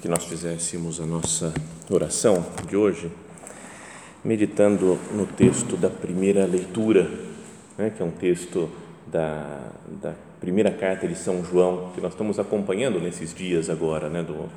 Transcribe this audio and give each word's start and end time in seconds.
que 0.00 0.08
nós 0.08 0.24
fizéssemos 0.24 0.98
a 0.98 1.04
nossa 1.04 1.52
oração 1.90 2.46
de 2.66 2.74
hoje, 2.74 3.10
meditando 4.24 4.98
no 5.12 5.26
texto 5.26 5.76
da 5.76 5.90
primeira 5.90 6.46
leitura, 6.46 7.10
né, 7.76 7.92
que 7.94 8.02
é 8.02 8.04
um 8.04 8.10
texto 8.10 8.70
da, 9.06 9.72
da 10.00 10.14
primeira 10.40 10.70
carta 10.70 11.06
de 11.06 11.14
São 11.14 11.44
João, 11.44 11.92
que 11.94 12.00
nós 12.00 12.12
estamos 12.12 12.38
acompanhando 12.38 12.98
nesses 12.98 13.34
dias 13.34 13.68
agora, 13.68 14.08
né, 14.08 14.22
do, 14.22 14.48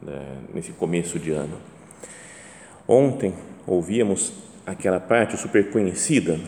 da, 0.00 0.22
nesse 0.54 0.70
começo 0.70 1.18
de 1.18 1.32
ano. 1.32 1.56
Ontem 2.86 3.34
ouvíamos 3.66 4.32
aquela 4.64 5.00
parte 5.00 5.36
super 5.36 5.68
conhecida 5.72 6.38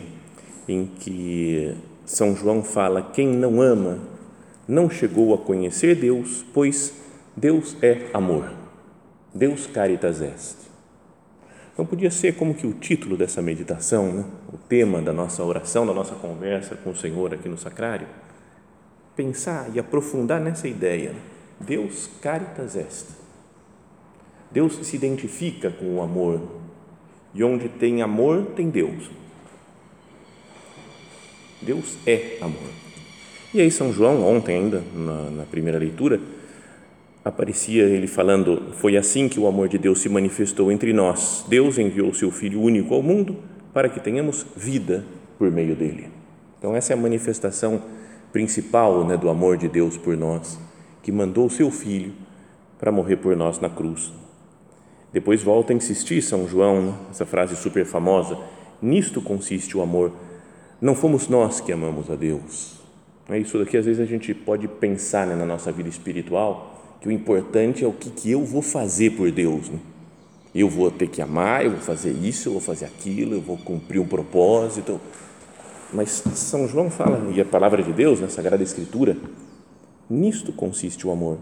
em 0.65 0.85
que 0.85 1.75
São 2.05 2.33
João 2.33 2.63
fala: 2.63 3.01
quem 3.01 3.27
não 3.27 3.61
ama 3.61 3.99
não 4.65 4.89
chegou 4.89 5.33
a 5.33 5.37
conhecer 5.37 5.95
Deus, 5.95 6.45
pois 6.53 7.04
Deus 7.35 7.75
é 7.81 8.07
amor. 8.13 8.49
Deus 9.33 9.67
caritas 9.67 10.21
est. 10.21 10.55
Então 11.73 11.85
podia 11.85 12.09
ser 12.09 12.35
como 12.35 12.55
que 12.55 12.65
o 12.65 12.71
título 12.71 13.17
dessa 13.17 13.41
meditação, 13.41 14.09
né? 14.13 14.25
o 14.53 14.57
tema 14.57 15.01
da 15.01 15.11
nossa 15.11 15.43
oração, 15.43 15.85
da 15.85 15.93
nossa 15.93 16.15
conversa 16.15 16.77
com 16.77 16.91
o 16.91 16.95
Senhor 16.95 17.33
aqui 17.33 17.49
no 17.49 17.57
sacrário, 17.57 18.07
pensar 19.17 19.69
e 19.75 19.79
aprofundar 19.79 20.39
nessa 20.39 20.69
ideia. 20.69 21.13
Deus 21.59 22.09
caritas 22.21 22.77
est. 22.77 23.07
Deus 24.49 24.75
se 24.87 24.95
identifica 24.95 25.69
com 25.69 25.97
o 25.97 26.01
amor. 26.01 26.41
E 27.33 27.43
onde 27.43 27.67
tem 27.67 28.01
amor, 28.01 28.45
tem 28.55 28.69
Deus. 28.69 29.11
Deus 31.61 31.97
é 32.07 32.37
amor. 32.39 32.69
E 33.53 33.59
aí 33.59 33.69
São 33.69 33.91
João, 33.91 34.25
ontem 34.25 34.55
ainda, 34.55 34.81
na, 34.93 35.29
na 35.31 35.43
primeira 35.43 35.77
leitura, 35.77 36.21
aparecia 37.25 37.83
ele 37.85 38.05
falando: 38.05 38.71
Foi 38.73 38.95
assim 38.95 39.27
que 39.27 39.39
o 39.39 39.47
amor 39.47 39.67
de 39.67 39.79
Deus 39.79 39.99
se 39.99 40.07
manifestou 40.07 40.71
entre 40.71 40.93
nós. 40.93 41.43
Deus 41.49 41.79
enviou 41.79 42.13
seu 42.13 42.29
Filho 42.29 42.61
único 42.61 42.93
ao 42.93 43.01
mundo 43.01 43.37
para 43.73 43.89
que 43.89 43.99
tenhamos 43.99 44.45
vida 44.55 45.03
por 45.39 45.51
meio 45.51 45.75
dele. 45.75 46.07
Então, 46.59 46.75
essa 46.75 46.93
é 46.93 46.95
a 46.95 46.99
manifestação 46.99 47.81
principal 48.31 49.03
né, 49.05 49.17
do 49.17 49.29
amor 49.29 49.57
de 49.57 49.67
Deus 49.67 49.97
por 49.97 50.15
nós, 50.15 50.59
que 51.01 51.11
mandou 51.11 51.47
o 51.47 51.49
seu 51.49 51.71
Filho 51.71 52.13
para 52.77 52.91
morrer 52.91 53.17
por 53.17 53.35
nós 53.35 53.59
na 53.59 53.69
cruz. 53.69 54.13
Depois 55.11 55.41
volta 55.41 55.73
a 55.73 55.75
insistir 55.75 56.21
São 56.21 56.47
João, 56.47 56.81
né, 56.81 56.93
essa 57.09 57.25
frase 57.25 57.55
super 57.55 57.85
famosa: 57.85 58.37
Nisto 58.79 59.19
consiste 59.19 59.75
o 59.75 59.81
amor. 59.81 60.11
Não 60.79 60.93
fomos 60.93 61.27
nós 61.27 61.59
que 61.59 61.71
amamos 61.71 62.11
a 62.11 62.15
Deus. 62.15 62.75
É 63.27 63.39
isso 63.39 63.57
daqui 63.57 63.75
às 63.75 63.85
vezes 63.85 63.99
a 63.99 64.05
gente 64.05 64.31
pode 64.35 64.67
pensar 64.67 65.25
né, 65.25 65.33
na 65.35 65.45
nossa 65.45 65.71
vida 65.71 65.89
espiritual 65.89 66.75
que 67.05 67.09
o 67.09 67.11
importante 67.11 67.85
é 67.85 67.87
o 67.87 67.93
que, 67.93 68.09
que 68.09 68.31
eu 68.31 68.43
vou 68.43 68.63
fazer 68.63 69.11
por 69.11 69.31
Deus. 69.31 69.69
Né? 69.69 69.77
Eu 70.55 70.67
vou 70.67 70.89
ter 70.89 71.07
que 71.07 71.21
amar, 71.21 71.63
eu 71.63 71.69
vou 71.69 71.79
fazer 71.79 72.11
isso, 72.11 72.49
eu 72.49 72.53
vou 72.53 72.61
fazer 72.61 72.85
aquilo, 72.85 73.35
eu 73.35 73.41
vou 73.41 73.57
cumprir 73.57 73.99
um 73.99 74.07
propósito. 74.07 74.99
Mas 75.93 76.09
São 76.09 76.67
João 76.67 76.89
fala, 76.89 77.31
e 77.31 77.39
a 77.39 77.45
palavra 77.45 77.83
de 77.83 77.93
Deus, 77.93 78.19
na 78.19 78.27
Sagrada 78.27 78.63
Escritura, 78.63 79.15
nisto 80.09 80.51
consiste 80.51 81.05
o 81.05 81.11
amor. 81.11 81.37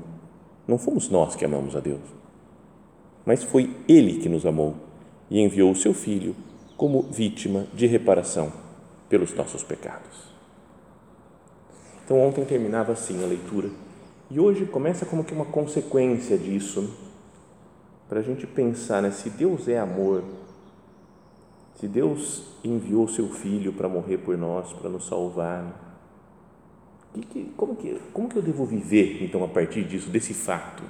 Não 0.68 0.78
fomos 0.78 1.08
nós 1.08 1.34
que 1.34 1.46
amamos 1.46 1.78
a 1.78 1.80
Deus, 1.80 2.02
mas 3.26 3.42
foi 3.42 3.74
Ele 3.88 4.20
que 4.20 4.28
nos 4.28 4.46
amou 4.46 4.76
e 5.32 5.40
enviou 5.40 5.72
o 5.72 5.76
seu 5.76 5.94
Filho 5.94 6.36
como 6.76 7.04
vítima 7.04 7.68
de 7.74 7.88
reparação 7.88 8.52
pelos 9.08 9.34
nossos 9.34 9.64
pecados. 9.64 10.34
Então, 12.04 12.20
ontem 12.20 12.44
terminava 12.44 12.92
assim 12.92 13.24
a 13.24 13.28
leitura 13.28 13.70
e 14.30 14.40
hoje 14.40 14.66
começa 14.66 15.06
como 15.06 15.24
que 15.24 15.34
uma 15.34 15.46
consequência 15.46 16.38
disso, 16.38 16.94
para 18.08 18.20
a 18.20 18.24
gente 18.24 18.46
pensar, 18.46 19.02
né? 19.02 19.12
se 19.12 19.30
Deus 19.30 19.68
é 19.68 19.80
amor, 19.80 20.24
se 21.80 21.88
Deus 21.88 22.44
enviou 22.64 23.08
seu 23.08 23.30
Filho 23.30 23.74
para 23.74 23.90
morrer 23.90 24.18
por 24.20 24.38
nós, 24.38 24.72
para 24.74 24.90
nos 24.90 25.06
salvar, 25.06 25.82
que, 27.14 27.22
que, 27.22 27.44
como, 27.56 27.76
que, 27.76 28.00
como 28.12 28.28
que 28.28 28.38
eu 28.38 28.42
devo 28.42 28.66
viver, 28.66 29.24
então, 29.24 29.44
a 29.44 29.48
partir 29.48 29.84
disso, 29.84 30.10
desse 30.10 30.34
fato 30.34 30.84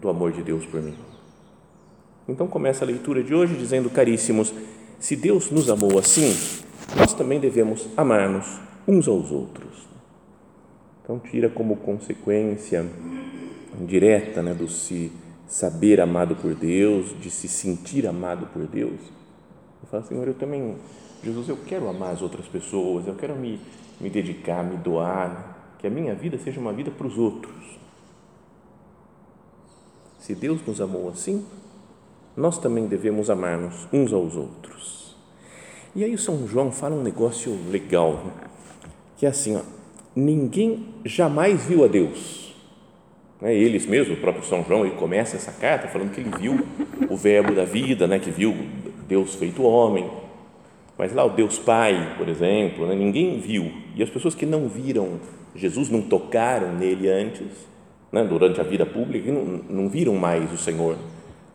do 0.00 0.08
amor 0.08 0.32
de 0.32 0.42
Deus 0.42 0.66
por 0.66 0.82
mim? 0.82 0.96
Então 2.28 2.48
começa 2.48 2.84
a 2.84 2.86
leitura 2.86 3.22
de 3.22 3.32
hoje 3.32 3.54
dizendo, 3.54 3.88
caríssimos, 3.88 4.52
se 4.98 5.14
Deus 5.14 5.50
nos 5.50 5.70
amou 5.70 5.98
assim, 5.98 6.34
nós 6.96 7.14
também 7.14 7.38
devemos 7.38 7.86
amar-nos 7.96 8.58
uns 8.86 9.06
aos 9.06 9.30
outros. 9.30 9.85
Então, 11.06 11.20
tira 11.20 11.48
como 11.48 11.76
consequência 11.76 12.84
direta 13.86 14.42
né, 14.42 14.52
do 14.52 14.66
se 14.66 15.12
saber 15.46 16.00
amado 16.00 16.34
por 16.34 16.52
Deus, 16.52 17.16
de 17.20 17.30
se 17.30 17.46
sentir 17.46 18.08
amado 18.08 18.46
por 18.46 18.66
Deus. 18.66 18.98
Eu 19.80 19.88
falo, 19.88 20.04
Senhor, 20.04 20.26
eu 20.26 20.34
também, 20.34 20.74
Jesus, 21.22 21.48
eu 21.48 21.58
quero 21.64 21.88
amar 21.88 22.12
as 22.12 22.22
outras 22.22 22.48
pessoas, 22.48 23.06
eu 23.06 23.14
quero 23.14 23.36
me, 23.36 23.60
me 24.00 24.10
dedicar, 24.10 24.64
me 24.64 24.76
doar, 24.78 25.76
que 25.78 25.86
a 25.86 25.90
minha 25.90 26.12
vida 26.12 26.36
seja 26.38 26.58
uma 26.58 26.72
vida 26.72 26.90
para 26.90 27.06
os 27.06 27.16
outros. 27.16 27.78
Se 30.18 30.34
Deus 30.34 30.60
nos 30.66 30.80
amou 30.80 31.08
assim, 31.08 31.46
nós 32.36 32.58
também 32.58 32.88
devemos 32.88 33.30
amar-nos 33.30 33.86
uns 33.92 34.12
aos 34.12 34.34
outros. 34.34 35.16
E 35.94 36.02
aí 36.02 36.18
São 36.18 36.48
João 36.48 36.72
fala 36.72 36.96
um 36.96 37.02
negócio 37.04 37.56
legal, 37.70 38.24
né? 38.24 38.32
que 39.16 39.24
é 39.24 39.28
assim, 39.28 39.54
ó, 39.54 39.75
ninguém 40.16 40.86
jamais 41.04 41.66
viu 41.66 41.84
a 41.84 41.86
Deus. 41.86 42.54
Né? 43.40 43.54
Eles 43.54 43.86
mesmos, 43.86 44.16
o 44.16 44.20
próprio 44.20 44.44
São 44.44 44.64
João, 44.64 44.86
ele 44.86 44.96
começa 44.96 45.36
essa 45.36 45.52
carta 45.52 45.88
falando 45.88 46.12
que 46.12 46.20
ele 46.20 46.30
viu 46.38 46.66
o 47.10 47.16
verbo 47.16 47.54
da 47.54 47.64
vida, 47.64 48.06
né? 48.06 48.18
que 48.18 48.30
viu 48.30 48.56
Deus 49.06 49.34
feito 49.34 49.62
homem. 49.62 50.10
Mas 50.96 51.12
lá 51.12 51.22
o 51.24 51.30
Deus 51.30 51.58
Pai, 51.58 52.14
por 52.16 52.28
exemplo, 52.28 52.86
né? 52.86 52.94
ninguém 52.94 53.38
viu. 53.38 53.70
E 53.94 54.02
as 54.02 54.08
pessoas 54.08 54.34
que 54.34 54.46
não 54.46 54.66
viram 54.68 55.20
Jesus, 55.54 55.88
não 55.88 56.02
tocaram 56.02 56.72
nele 56.72 57.08
antes, 57.08 57.46
né? 58.12 58.24
durante 58.24 58.60
a 58.60 58.64
vida 58.64 58.84
pública, 58.84 59.30
não, 59.30 59.60
não 59.68 59.88
viram 59.88 60.14
mais 60.14 60.52
o 60.52 60.56
Senhor 60.56 60.96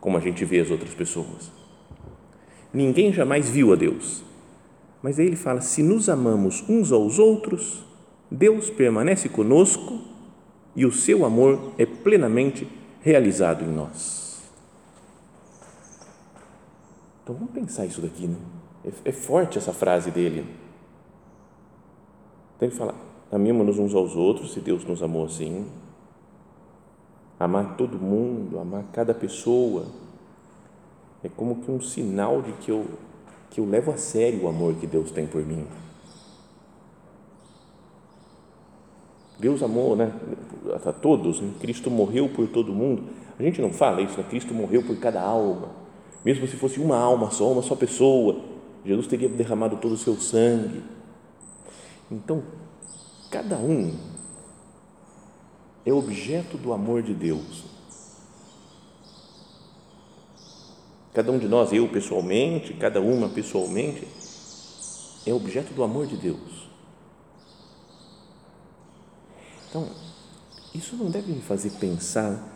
como 0.00 0.16
a 0.16 0.20
gente 0.20 0.44
vê 0.44 0.60
as 0.60 0.70
outras 0.70 0.92
pessoas. 0.92 1.50
Ninguém 2.74 3.12
jamais 3.12 3.48
viu 3.48 3.72
a 3.72 3.76
Deus. 3.76 4.22
Mas 5.02 5.18
aí 5.18 5.26
ele 5.26 5.36
fala: 5.36 5.60
se 5.60 5.82
nos 5.82 6.08
amamos 6.08 6.64
uns 6.68 6.90
aos 6.90 7.18
outros, 7.18 7.84
Deus 8.32 8.70
permanece 8.70 9.28
conosco 9.28 10.00
e 10.74 10.86
o 10.86 10.92
seu 10.92 11.26
amor 11.26 11.72
é 11.76 11.84
plenamente 11.84 12.66
realizado 13.02 13.62
em 13.62 13.68
nós. 13.68 14.42
Então 17.22 17.34
vamos 17.34 17.52
pensar 17.52 17.84
isso 17.84 18.00
daqui, 18.00 18.26
né? 18.26 18.36
É, 18.84 19.10
é 19.10 19.12
forte 19.12 19.58
essa 19.58 19.72
frase 19.72 20.10
dele. 20.10 20.46
Então 22.56 22.68
ele 22.68 22.74
fala: 22.74 22.94
amemos-nos 23.30 23.78
uns 23.78 23.94
aos 23.94 24.16
outros, 24.16 24.54
se 24.54 24.60
Deus 24.60 24.82
nos 24.84 25.02
amou 25.02 25.26
assim. 25.26 25.66
Amar 27.38 27.76
todo 27.76 27.98
mundo, 27.98 28.58
amar 28.58 28.84
cada 28.92 29.12
pessoa, 29.12 29.86
é 31.22 31.28
como 31.28 31.56
que 31.56 31.70
um 31.70 31.80
sinal 31.80 32.40
de 32.40 32.52
que 32.52 32.70
eu, 32.70 32.86
que 33.50 33.60
eu 33.60 33.66
levo 33.66 33.90
a 33.90 33.96
sério 33.96 34.44
o 34.44 34.48
amor 34.48 34.74
que 34.74 34.86
Deus 34.86 35.10
tem 35.10 35.26
por 35.26 35.44
mim. 35.44 35.66
Deus 39.42 39.60
amou 39.60 39.96
né, 39.96 40.12
a 40.86 40.92
todos, 40.92 41.40
né? 41.40 41.50
Cristo 41.58 41.90
morreu 41.90 42.28
por 42.28 42.46
todo 42.46 42.72
mundo. 42.72 43.02
A 43.36 43.42
gente 43.42 43.60
não 43.60 43.72
fala 43.72 44.00
isso, 44.00 44.16
né? 44.16 44.24
Cristo 44.30 44.54
morreu 44.54 44.84
por 44.84 44.96
cada 45.00 45.20
alma. 45.20 45.68
Mesmo 46.24 46.46
se 46.46 46.56
fosse 46.56 46.78
uma 46.78 46.96
alma 46.96 47.28
só, 47.32 47.50
uma 47.50 47.60
só 47.60 47.74
pessoa, 47.74 48.40
Jesus 48.86 49.08
teria 49.08 49.28
derramado 49.28 49.78
todo 49.78 49.94
o 49.94 49.98
seu 49.98 50.14
sangue. 50.14 50.80
Então, 52.08 52.40
cada 53.32 53.56
um 53.56 53.92
é 55.84 55.92
objeto 55.92 56.56
do 56.56 56.72
amor 56.72 57.02
de 57.02 57.12
Deus. 57.12 57.64
Cada 61.12 61.32
um 61.32 61.38
de 61.40 61.48
nós, 61.48 61.72
eu 61.72 61.88
pessoalmente, 61.88 62.74
cada 62.74 63.00
uma 63.00 63.28
pessoalmente, 63.28 64.06
é 65.26 65.34
objeto 65.34 65.74
do 65.74 65.82
amor 65.82 66.06
de 66.06 66.16
Deus. 66.16 66.51
Então, 69.72 69.88
isso 70.74 70.96
não 70.96 71.10
deve 71.10 71.32
me 71.32 71.40
fazer 71.40 71.70
pensar, 71.70 72.46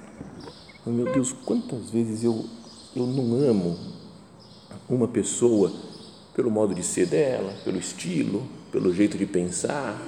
oh, 0.85 0.91
meu 0.91 1.11
Deus, 1.15 1.33
quantas 1.33 1.89
vezes 1.89 2.23
eu, 2.23 2.45
eu 2.95 3.07
não 3.07 3.37
amo 3.37 3.75
uma 4.87 5.09
pessoa 5.09 5.73
pelo 6.35 6.51
modo 6.51 6.75
de 6.75 6.83
ser 6.83 7.07
dela, 7.07 7.55
pelo 7.65 7.79
estilo, 7.79 8.47
pelo 8.71 8.93
jeito 8.93 9.17
de 9.17 9.25
pensar, 9.25 9.99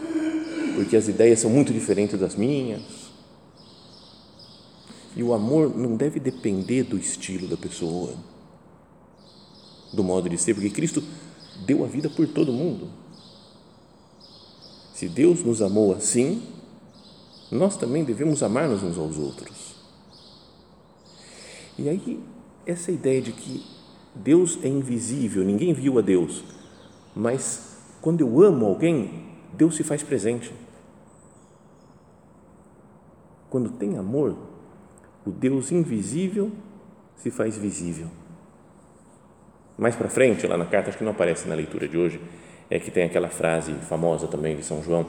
porque 0.74 0.94
as 0.98 1.08
ideias 1.08 1.40
são 1.40 1.48
muito 1.50 1.72
diferentes 1.72 2.20
das 2.20 2.36
minhas. 2.36 2.82
E 5.16 5.22
o 5.22 5.32
amor 5.32 5.74
não 5.74 5.96
deve 5.96 6.20
depender 6.20 6.82
do 6.82 6.98
estilo 6.98 7.48
da 7.48 7.56
pessoa 7.56 8.12
do 9.94 10.04
modo 10.04 10.28
de 10.28 10.36
ser, 10.36 10.52
porque 10.52 10.68
Cristo 10.68 11.02
deu 11.64 11.82
a 11.82 11.86
vida 11.86 12.10
por 12.10 12.28
todo 12.28 12.52
mundo. 12.52 12.90
Se 14.92 15.08
Deus 15.08 15.42
nos 15.42 15.62
amou 15.62 15.94
assim, 15.94 16.57
nós 17.50 17.76
também 17.76 18.04
devemos 18.04 18.42
amar-nos 18.42 18.82
uns 18.82 18.98
aos 18.98 19.18
outros. 19.18 19.76
E 21.78 21.88
aí, 21.88 22.20
essa 22.66 22.90
ideia 22.90 23.22
de 23.22 23.32
que 23.32 23.64
Deus 24.14 24.58
é 24.62 24.68
invisível, 24.68 25.44
ninguém 25.44 25.72
viu 25.72 25.98
a 25.98 26.02
Deus, 26.02 26.44
mas 27.14 27.76
quando 28.00 28.20
eu 28.20 28.42
amo 28.42 28.66
alguém, 28.66 29.26
Deus 29.54 29.76
se 29.76 29.84
faz 29.84 30.02
presente. 30.02 30.52
Quando 33.48 33.70
tem 33.70 33.96
amor, 33.96 34.36
o 35.24 35.30
Deus 35.30 35.72
invisível 35.72 36.52
se 37.16 37.30
faz 37.30 37.56
visível 37.56 38.08
mais 39.78 39.94
para 39.94 40.08
frente, 40.08 40.44
lá 40.46 40.56
na 40.56 40.66
carta, 40.66 40.88
acho 40.88 40.98
que 40.98 41.04
não 41.04 41.12
aparece 41.12 41.48
na 41.48 41.54
leitura 41.54 41.86
de 41.86 41.96
hoje, 41.96 42.20
é 42.68 42.80
que 42.80 42.90
tem 42.90 43.04
aquela 43.04 43.28
frase 43.28 43.72
famosa 43.88 44.26
também 44.26 44.56
de 44.56 44.64
São 44.64 44.82
João, 44.82 45.06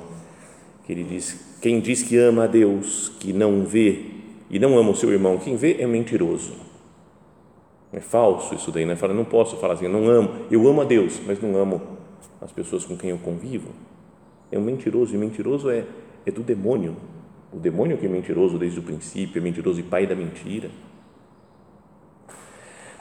que 0.90 0.94
ele 0.94 1.04
diz: 1.04 1.40
Quem 1.62 1.80
diz 1.80 2.02
que 2.02 2.18
ama 2.18 2.46
a 2.46 2.48
Deus, 2.48 3.10
que 3.20 3.32
não 3.32 3.64
vê 3.64 4.06
e 4.50 4.58
não 4.58 4.76
ama 4.76 4.90
o 4.90 4.96
seu 4.96 5.12
irmão, 5.12 5.38
quem 5.38 5.56
vê 5.56 5.78
é 5.80 5.86
mentiroso. 5.86 6.54
É 7.94 8.00
falso 8.00 8.56
isso 8.56 8.72
daí, 8.72 8.86
né? 8.86 8.96
Fala, 8.96 9.14
não 9.14 9.24
posso 9.24 9.58
falar 9.58 9.76
assim, 9.76 9.88
não 9.88 10.08
amo, 10.08 10.48
eu 10.50 10.68
amo 10.68 10.82
a 10.82 10.84
Deus, 10.84 11.22
mas 11.28 11.40
não 11.40 11.56
amo 11.56 11.80
as 12.42 12.52
pessoas 12.52 12.86
com 12.86 12.98
quem 12.98 13.12
eu 13.12 13.20
convivo. 13.20 13.70
É 14.52 14.58
um 14.58 14.64
mentiroso, 14.64 15.14
e 15.14 15.18
mentiroso 15.18 15.70
é, 15.70 15.86
é 16.26 16.32
do 16.32 16.42
demônio. 16.42 16.96
O 17.54 17.58
demônio 17.58 17.98
que 17.98 18.08
é 18.08 18.10
mentiroso 18.10 18.58
desde 18.58 18.80
o 18.80 18.84
princípio, 18.84 19.40
é 19.40 19.44
mentiroso 19.44 19.80
e 19.80 19.84
pai 19.84 20.08
da 20.08 20.16
mentira. 20.16 20.72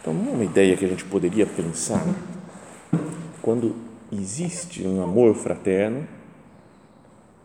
Então, 0.00 0.12
é 0.12 0.30
uma 0.30 0.44
ideia 0.44 0.76
que 0.76 0.84
a 0.84 0.88
gente 0.88 1.04
poderia 1.06 1.46
pensar 1.46 2.04
quando 3.40 3.74
existe 4.12 4.86
um 4.86 5.02
amor 5.02 5.34
fraterno, 5.34 6.06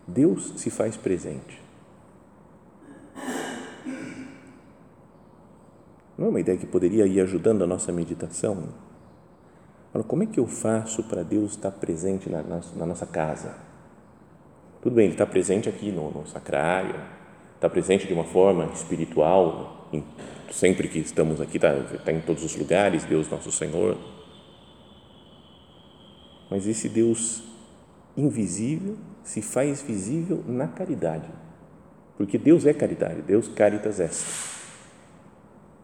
Deus 0.08 0.54
se 0.58 0.70
faz 0.70 0.98
presente. 0.98 1.62
Não 6.18 6.28
é 6.28 6.30
uma 6.30 6.40
ideia 6.40 6.58
que 6.58 6.66
poderia 6.66 7.06
ir 7.06 7.20
ajudando 7.22 7.64
a 7.64 7.68
nossa 7.68 7.92
meditação? 7.92 8.70
Como 10.08 10.24
é 10.24 10.26
que 10.26 10.40
eu 10.40 10.48
faço 10.48 11.04
para 11.04 11.24
Deus 11.24 11.52
estar 11.52 11.72
presente 11.72 12.30
na, 12.30 12.42
nossa 12.86 13.06
casa? 13.06 13.56
Tudo 14.82 14.96
bem, 14.96 15.06
Ele 15.06 15.14
está 15.14 15.26
presente 15.26 15.70
aqui 15.70 15.92
no, 15.92 16.26
sacrário, 16.28 16.96
está 17.56 17.70
presente 17.70 18.06
de 18.08 18.14
uma 18.14 18.24
forma 18.24 18.66
espiritual, 18.74 19.88
em 19.94 20.04
sempre 20.52 20.88
que 20.88 21.00
estamos 21.00 21.40
aqui, 21.40 21.58
está 21.58 21.74
tá 22.04 22.12
em 22.12 22.20
todos 22.22 22.44
os 22.44 22.56
lugares, 22.56 23.06
Deus 23.06 23.30
nosso 23.30 23.52
Senhor. 23.52 23.98
Mas 26.50 26.68
esse 26.68 26.90
Deus 26.90 27.44
invisível 28.16 28.98
se 29.24 29.42
faz 29.42 29.82
visível 29.82 30.44
na 30.48 30.68
caridade, 30.68 31.30
porque 32.18 32.38
Deus 32.38 32.66
é 32.66 32.74
caridade, 32.74 33.22
Deus 33.22 33.48
caritas 33.48 34.00
est. 34.00 34.54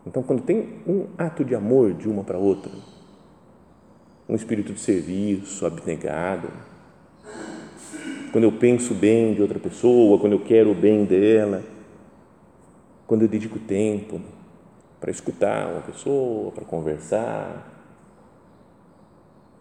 Então, 0.06 0.24
quando 0.24 0.42
tem 0.42 0.82
um 0.88 1.08
ato 1.18 1.44
de 1.44 1.56
amor 1.56 1.94
de 1.94 2.08
uma 2.08 2.24
para 2.24 2.38
outra, 2.38 2.72
um 4.28 4.36
espírito 4.36 4.74
de 4.74 4.80
serviço, 4.80 5.66
abnegado, 5.66 6.50
quando 8.32 8.44
eu 8.44 8.52
penso 8.52 8.94
bem 8.94 9.34
de 9.34 9.42
outra 9.42 9.60
pessoa, 9.60 10.20
quando 10.20 10.34
eu 10.34 10.44
quero 10.44 10.72
o 10.72 10.76
bem 10.76 11.04
dela, 11.06 11.64
quando 13.08 13.24
eu 13.24 13.28
dedico 13.28 13.58
tempo, 13.58 14.22
para 15.00 15.10
escutar 15.10 15.68
uma 15.68 15.82
pessoa, 15.82 16.52
para 16.52 16.66
conversar, 16.66 17.68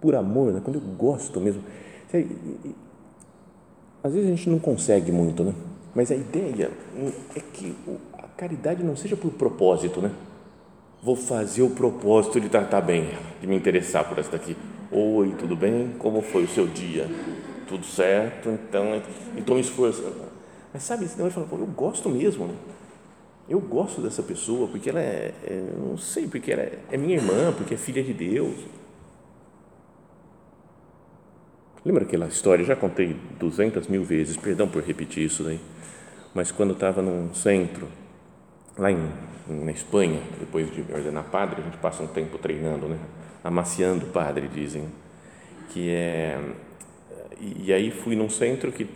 por 0.00 0.14
amor, 0.14 0.52
né? 0.52 0.60
quando 0.62 0.76
eu 0.76 0.82
gosto 0.82 1.40
mesmo. 1.40 1.62
Às 4.08 4.14
vezes 4.14 4.30
a 4.30 4.34
gente 4.34 4.48
não 4.48 4.58
consegue 4.58 5.12
muito, 5.12 5.44
né? 5.44 5.52
mas 5.94 6.10
a 6.10 6.14
ideia 6.14 6.70
é 7.36 7.40
que 7.40 7.76
a 8.14 8.26
caridade 8.38 8.82
não 8.82 8.96
seja 8.96 9.16
por 9.16 9.30
propósito, 9.32 10.00
né? 10.00 10.10
Vou 11.02 11.14
fazer 11.14 11.60
o 11.60 11.68
propósito 11.68 12.40
de 12.40 12.48
tratar 12.48 12.80
bem, 12.80 13.10
de 13.38 13.46
me 13.46 13.54
interessar 13.54 14.08
por 14.08 14.18
essa 14.18 14.30
daqui. 14.30 14.56
Oi, 14.90 15.34
tudo 15.38 15.54
bem? 15.54 15.90
Como 15.98 16.22
foi 16.22 16.44
o 16.44 16.48
seu 16.48 16.66
dia? 16.66 17.06
Tudo 17.68 17.84
certo? 17.84 18.48
Então, 18.48 19.02
então 19.36 19.54
me 19.56 19.60
esforçando. 19.60 20.22
Mas 20.72 20.84
sabe, 20.84 21.06
senão 21.06 21.26
eu 21.26 21.30
falo, 21.30 21.46
eu 21.52 21.66
gosto 21.66 22.08
mesmo. 22.08 22.46
Né? 22.46 22.54
eu 23.46 23.60
gosto 23.60 24.00
dessa 24.00 24.22
pessoa 24.22 24.68
porque 24.68 24.88
ela 24.88 25.00
é, 25.00 25.34
é 25.44 25.62
não 25.76 25.98
sei, 25.98 26.26
porque 26.26 26.50
ela 26.50 26.62
é, 26.62 26.78
é 26.92 26.96
minha 26.96 27.16
irmã, 27.16 27.52
porque 27.54 27.74
é 27.74 27.76
filha 27.76 28.02
de 28.02 28.14
Deus. 28.14 28.54
Lembra 31.88 32.04
aquela 32.04 32.26
história? 32.26 32.62
Já 32.66 32.76
contei 32.76 33.16
duzentas 33.40 33.88
mil 33.88 34.04
vezes, 34.04 34.36
perdão 34.36 34.68
por 34.68 34.82
repetir 34.82 35.24
isso 35.24 35.42
daí, 35.42 35.58
mas 36.34 36.52
quando 36.52 36.74
estava 36.74 37.00
num 37.00 37.32
centro, 37.32 37.88
lá 38.76 38.92
em, 38.92 39.10
na 39.48 39.72
Espanha, 39.72 40.20
depois 40.38 40.70
de 40.70 40.84
ordenar 40.92 41.24
padre, 41.30 41.62
a 41.62 41.64
gente 41.64 41.78
passa 41.78 42.02
um 42.02 42.06
tempo 42.06 42.36
treinando, 42.36 42.88
né? 42.88 42.98
amaciando 43.42 44.04
padre, 44.04 44.48
dizem, 44.48 44.86
que 45.70 45.88
é, 45.88 46.38
e 47.40 47.72
aí 47.72 47.90
fui 47.90 48.14
num 48.14 48.28
centro 48.28 48.70
que 48.70 48.86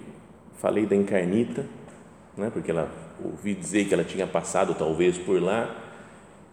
falei 0.59 0.85
da 0.85 0.95
encarnita, 0.95 1.65
né? 2.37 2.51
porque 2.53 2.73
ela 2.73 2.93
ouvi 3.25 3.55
dizer 3.55 3.87
que 3.87 3.95
ela 3.95 4.05
tinha 4.05 4.27
passado 4.27 4.75
talvez 4.75 5.17
por 5.17 5.41
lá 5.41 5.82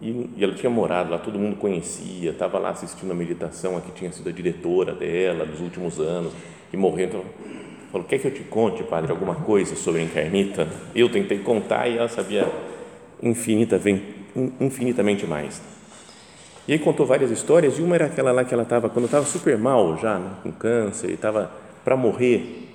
e, 0.01 0.29
e 0.38 0.44
ela 0.44 0.53
tinha 0.53 0.70
morado 0.70 1.12
lá, 1.12 1.18
todo 1.18 1.38
mundo 1.38 1.58
conhecia, 1.58 2.32
estava 2.32 2.58
lá 2.58 2.70
assistindo 2.70 3.12
a 3.12 3.15
meditação, 3.15 3.77
a 3.77 3.82
que 3.82 3.91
tinha 3.91 4.12
sido 4.12 4.29
a 4.29 4.32
diretora 4.32 4.94
dela 4.94 5.46
nos 5.46 5.60
últimos 5.60 6.00
anos, 6.00 6.32
e 6.72 6.77
morreu. 6.77 7.08
Então, 7.08 7.24
falou: 7.91 8.08
Quer 8.08 8.20
que 8.20 8.27
eu 8.27 8.34
te 8.34 8.44
conte, 8.44 8.82
padre, 8.84 9.12
alguma 9.12 9.36
coisa 9.36 9.75
sobre 9.75 10.01
a 10.01 10.03
encarnita? 10.03 10.68
Eu 10.96 11.10
tentei 11.10 11.39
contar 11.39 11.88
e 11.89 11.98
ela 11.98 12.08
sabia 12.08 12.50
infinita, 13.22 13.79
infinitamente 14.60 15.27
mais. 15.27 15.62
E 16.65 16.72
aí 16.72 16.79
contou 16.79 17.06
várias 17.06 17.32
histórias, 17.32 17.77
e 17.77 17.82
uma 17.82 17.96
era 17.96 18.06
aquela 18.06 18.32
lá 18.32 18.46
que 18.46 18.53
ela 18.53 18.63
estava, 18.63 18.89
quando 18.89 19.06
estava 19.06 19.25
super 19.25 19.58
mal 19.58 19.98
já, 19.98 20.18
né, 20.18 20.32
com 20.44 20.51
câncer, 20.51 21.10
estava 21.10 21.51
para 21.84 21.98
morrer, 21.98 22.70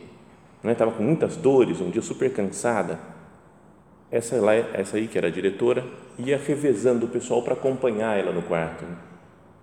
estava 0.65 0.91
né, 0.91 0.97
com 0.97 1.05
muitas 1.05 1.37
dores, 1.37 1.81
um 1.81 1.91
dia 1.91 2.03
super 2.03 2.31
cansada 2.33 3.14
essa, 4.15 4.41
lá, 4.41 4.55
essa 4.55 4.97
aí, 4.97 5.09
que 5.09 5.19
era 5.19 5.27
a 5.27 5.31
diretora, 5.31 5.85
ia 6.17 6.39
revezando 6.39 7.07
o 7.07 7.09
pessoal 7.09 7.43
para 7.43 7.55
acompanhar 7.55 8.17
ela 8.17 8.31
no 8.31 8.43
quarto. 8.43 8.85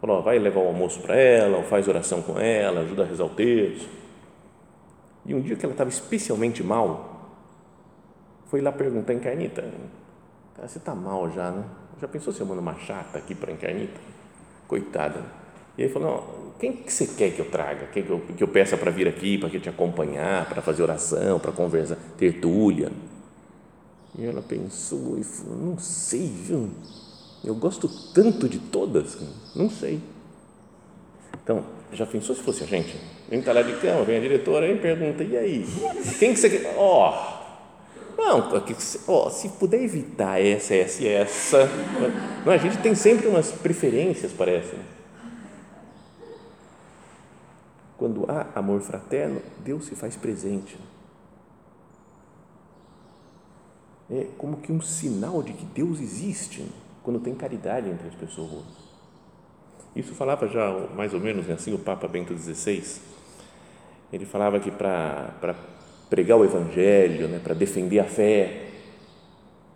Falou, 0.01 0.21
vai 0.21 0.37
levar 0.39 0.59
o 0.59 0.67
almoço 0.67 0.99
para 0.99 1.15
ela, 1.15 1.57
ou 1.57 1.63
faz 1.63 1.87
oração 1.87 2.21
com 2.21 2.37
ela, 2.37 2.81
ajuda 2.81 3.03
a 3.03 3.05
rezar 3.05 3.23
o 3.23 3.29
terço. 3.29 3.87
E 5.25 5.33
um 5.33 5.39
dia 5.39 5.55
que 5.55 5.65
ela 5.65 5.73
estava 5.73 5.89
especialmente 5.89 6.61
mal, 6.61 7.31
foi 8.47 8.59
lá 8.59 8.73
perguntar 8.73 9.13
a 9.13 9.15
Encarnita, 9.15 9.63
você 10.61 10.79
está 10.79 10.93
mal 10.93 11.31
já, 11.31 11.49
né? 11.49 11.63
Já 12.01 12.07
pensou 12.09 12.33
se 12.33 12.41
eu 12.41 12.45
mando 12.45 12.59
uma 12.59 12.75
chata 12.75 13.19
aqui 13.19 13.33
para 13.33 13.51
a 13.51 13.53
Encarnita? 13.53 14.01
Coitada. 14.67 15.23
E 15.77 15.83
aí 15.83 15.89
falou, 15.89 16.53
quem 16.59 16.73
que 16.73 16.91
você 16.91 17.07
quer 17.07 17.31
que 17.31 17.39
eu 17.39 17.49
traga? 17.49 17.85
Quem 17.85 18.03
que 18.03 18.09
eu, 18.09 18.19
que 18.19 18.43
eu 18.43 18.49
peça 18.49 18.75
para 18.75 18.91
vir 18.91 19.07
aqui, 19.07 19.37
para 19.37 19.49
te 19.49 19.69
acompanhar, 19.69 20.49
para 20.49 20.61
fazer 20.61 20.83
oração, 20.83 21.39
para 21.39 21.53
conversar, 21.53 21.95
tertúlia? 22.17 22.91
E 24.17 24.25
ela 24.25 24.41
pensou 24.41 25.17
e 25.17 25.23
falou: 25.23 25.57
Não 25.57 25.77
sei, 25.77 26.27
viu? 26.27 26.69
Eu 27.43 27.55
gosto 27.55 27.89
tanto 28.13 28.47
de 28.47 28.59
todas, 28.59 29.17
não 29.55 29.69
sei. 29.69 29.99
Então, 31.43 31.63
já 31.91 32.05
pensou 32.05 32.35
se 32.35 32.41
fosse 32.41 32.63
a 32.63 32.67
gente? 32.67 32.95
Gente 33.29 33.39
está 33.39 33.53
lá 33.53 33.61
de 33.61 33.73
cama, 33.77 34.03
vem 34.03 34.17
a 34.17 34.19
diretora 34.19 34.67
e 34.67 34.77
pergunta: 34.77 35.23
E 35.23 35.37
aí? 35.37 35.65
Quem 36.19 36.33
que 36.33 36.39
você 36.39 36.49
quer? 36.49 36.75
Ó, 36.77 37.09
oh, 38.17 38.21
Não, 38.21 38.49
ó, 39.07 39.29
se 39.29 39.49
puder 39.49 39.81
evitar 39.81 40.39
essa, 40.41 40.75
essa 40.75 41.03
e 41.03 41.07
essa. 41.07 41.69
Não, 42.45 42.53
a 42.53 42.57
gente 42.57 42.77
tem 42.79 42.93
sempre 42.93 43.27
umas 43.27 43.51
preferências, 43.51 44.31
parece. 44.31 44.75
Né? 44.75 44.83
Quando 47.97 48.25
há 48.29 48.47
amor 48.55 48.81
fraterno, 48.81 49.41
Deus 49.63 49.85
se 49.85 49.95
faz 49.95 50.15
presente. 50.15 50.77
É 54.11 54.27
como 54.37 54.57
que 54.57 54.71
um 54.71 54.81
sinal 54.81 55.41
de 55.41 55.53
que 55.53 55.65
Deus 55.65 55.99
existe 55.99 56.65
quando 57.01 57.19
tem 57.19 57.33
caridade 57.33 57.89
entre 57.89 58.07
as 58.07 58.15
pessoas. 58.15 58.63
Isso 59.95 60.13
falava 60.13 60.47
já 60.47 60.87
mais 60.95 61.13
ou 61.13 61.19
menos 61.19 61.49
assim 61.49 61.73
o 61.73 61.79
Papa 61.79 62.07
Bento 62.07 62.37
XVI. 62.37 62.99
Ele 64.11 64.25
falava 64.25 64.59
que 64.59 64.69
para 64.69 65.55
pregar 66.09 66.37
o 66.37 66.43
Evangelho, 66.43 67.27
né, 67.27 67.39
para 67.41 67.53
defender 67.53 67.99
a 67.99 68.03
fé, 68.03 68.67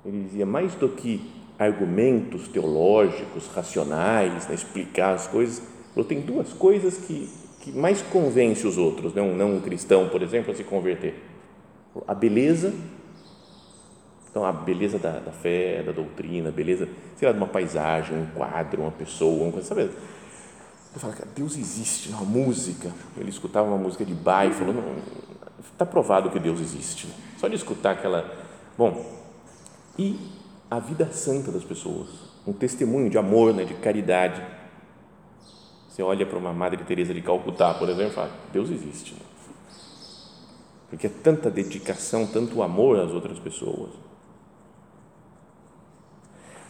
ele 0.06 0.24
dizia 0.24 0.46
mais 0.46 0.76
do 0.76 0.90
que 0.90 1.32
argumentos 1.58 2.50
teológicos, 2.50 3.48
racionais, 3.48 4.48
né, 4.48 4.54
explicar 4.54 5.14
as 5.14 5.28
coisas, 5.28 5.64
falou, 5.94 6.06
tem 6.06 6.20
duas 6.20 6.52
coisas 6.52 6.98
que 6.98 7.30
que 7.66 7.72
mais 7.72 8.00
convence 8.04 8.68
os 8.68 8.78
outros, 8.78 9.16
né? 9.16 9.24
um 9.24 9.36
não 9.36 9.56
um 9.56 9.60
cristão, 9.60 10.08
por 10.08 10.22
exemplo, 10.22 10.54
a 10.54 10.56
se 10.56 10.64
converter? 10.64 11.16
A 12.08 12.14
beleza, 12.14 12.72
então 14.36 14.44
a 14.44 14.52
beleza 14.52 15.00
da, 15.00 15.12
da 15.20 15.32
fé, 15.32 15.82
da 15.82 15.94
doutrina, 15.94 16.50
a 16.50 16.52
beleza, 16.52 16.90
sei 17.16 17.26
lá, 17.26 17.32
de 17.32 17.38
uma 17.38 17.48
paisagem, 17.48 18.18
um 18.18 18.26
quadro, 18.36 18.82
uma 18.82 18.92
pessoa, 18.92 19.44
uma 19.44 19.52
coisa, 19.54 19.66
sabe? 19.66 19.84
Ele 19.84 19.92
fala, 20.98 21.14
cara, 21.14 21.30
Deus 21.34 21.56
existe, 21.56 22.10
uma 22.10 22.26
música. 22.26 22.92
Ele 23.18 23.30
escutava 23.30 23.66
uma 23.66 23.78
música 23.78 24.04
de 24.04 24.14
Bach 24.14 24.46
e 24.46 24.54
falou, 24.54 24.76
está 25.72 25.86
provado 25.86 26.30
que 26.32 26.38
Deus 26.38 26.60
existe. 26.60 27.08
Só 27.38 27.48
de 27.48 27.56
escutar 27.56 27.92
aquela. 27.92 28.30
Bom, 28.78 29.06
e 29.98 30.20
a 30.70 30.80
vida 30.80 31.10
santa 31.14 31.50
das 31.50 31.64
pessoas, 31.64 32.10
um 32.46 32.52
testemunho 32.52 33.10
de 33.10 33.18
amor, 33.18 33.54
né, 33.54 33.64
de 33.64 33.76
caridade 33.76 34.42
você 35.96 36.04
olha 36.04 36.26
para 36.26 36.38
uma 36.38 36.52
Madre 36.52 36.84
Teresa 36.84 37.14
de 37.14 37.22
Calcutá, 37.22 37.74
por 37.74 37.88
exemplo, 37.88 38.12
e 38.12 38.16
fala: 38.16 38.32
Deus 38.52 38.70
existe. 38.70 39.14
Né? 39.14 39.22
Porque 40.90 41.08
é 41.08 41.10
tanta 41.10 41.50
dedicação, 41.50 42.28
tanto 42.28 42.62
amor 42.62 43.00
às 43.00 43.12
outras 43.12 43.40
pessoas. 43.40 43.92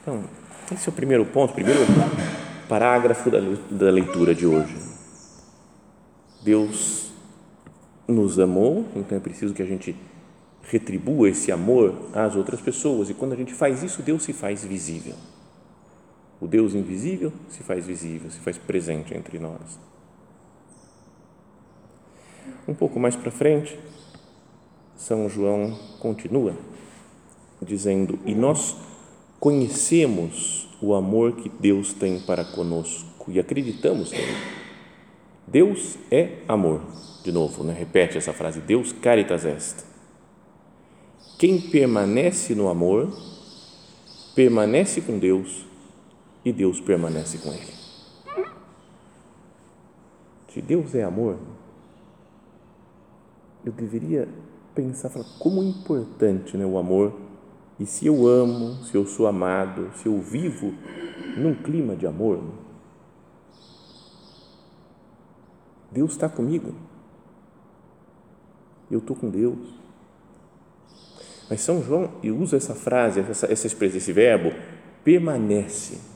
Então, 0.06 0.24
esse 0.72 0.88
é 0.88 0.92
o 0.92 0.94
primeiro 0.94 1.26
ponto, 1.26 1.52
primeiro 1.56 1.80
parágrafo 2.70 3.32
da, 3.32 3.90
leitura 3.90 4.36
de 4.36 4.46
hoje. 4.46 4.78
Deus 6.44 7.12
nos 8.08 8.38
amou, 8.38 8.86
então 8.96 9.18
é 9.18 9.20
preciso 9.20 9.52
que 9.52 9.64
a 9.64 9.66
gente 9.66 9.96
retribua 10.62 11.28
esse 11.30 11.52
amor 11.52 11.96
às 12.14 12.36
outras 12.36 12.62
pessoas, 12.62 13.10
e 13.10 13.16
quando 13.16 13.34
a 13.34 13.36
gente 13.36 13.52
faz 13.52 13.82
isso, 13.82 14.04
Deus 14.04 14.22
se 14.22 14.32
faz 14.32 14.64
visível. 14.64 15.16
O 16.40 16.46
Deus 16.46 16.76
invisível 16.76 17.34
se 17.50 17.64
faz 17.64 17.88
visível, 17.88 18.30
se 18.30 18.40
faz 18.42 18.60
presente 18.60 19.18
entre 19.18 19.40
nós. 19.40 19.80
Um 22.68 22.76
pouco 22.76 23.00
mais 23.00 23.16
para 23.16 23.32
frente, 23.32 23.80
São 24.96 25.28
João 25.28 25.76
continua 26.00 26.56
dizendo: 27.60 28.20
E 28.24 28.36
nós 28.36 28.76
conhecemos 29.46 30.68
o 30.82 30.96
amor 30.96 31.34
que 31.34 31.50
Deus 31.50 31.94
tem 31.94 32.20
para 32.20 32.44
conosco 32.44 33.32
e 33.32 33.40
acreditamos 33.40 34.10
nele. 34.12 34.36
Deus 35.46 36.00
é 36.10 36.40
amor. 36.48 36.82
De 37.24 37.32
novo, 37.32 37.64
né? 37.64 37.72
repete 37.72 38.18
essa 38.18 38.34
frase: 38.34 38.60
Deus 38.60 38.92
caritas 38.92 39.46
est. 39.46 39.86
Quem 41.38 41.62
permanece 41.62 42.56
no 42.56 42.68
amor, 42.70 43.16
permanece 44.34 45.00
com 45.02 45.20
Deus 45.20 45.64
e 46.44 46.52
Deus 46.52 46.82
permanece 46.82 47.38
com 47.38 47.50
ele. 47.50 47.76
Se 50.52 50.60
Deus 50.60 50.96
é 50.96 51.04
amor, 51.04 51.38
eu 53.64 53.72
deveria 53.72 54.28
pensar, 54.74 55.12
falar, 55.12 55.28
como 55.38 55.62
é 55.62 55.66
importante 55.68 56.58
né, 56.58 56.66
o 56.66 56.80
amor 56.80 57.14
e 57.80 57.86
se 57.86 58.06
eu 58.08 58.28
amo, 58.28 58.84
se 58.86 58.96
eu 58.96 59.06
sou 59.06 59.28
amado, 59.28 59.92
se 59.96 60.08
eu 60.08 60.20
vivo 60.20 60.74
num 61.38 61.54
clima 61.54 61.96
de 61.96 62.08
amor, 62.08 62.42
Deus 65.92 66.12
está 66.12 66.30
comigo. 66.30 66.74
Eu 68.90 69.00
estou 69.00 69.16
com 69.16 69.30
Deus. 69.30 69.58
Mas 71.50 71.62
São 71.62 71.82
João 71.84 72.12
usa 72.24 72.58
essa 72.58 72.76
frase, 72.76 73.20
essa, 73.20 73.52
essa 73.52 73.68
expressão, 73.68 73.98
esse 73.98 74.12
verbo, 74.12 74.52
permanece 75.04 76.16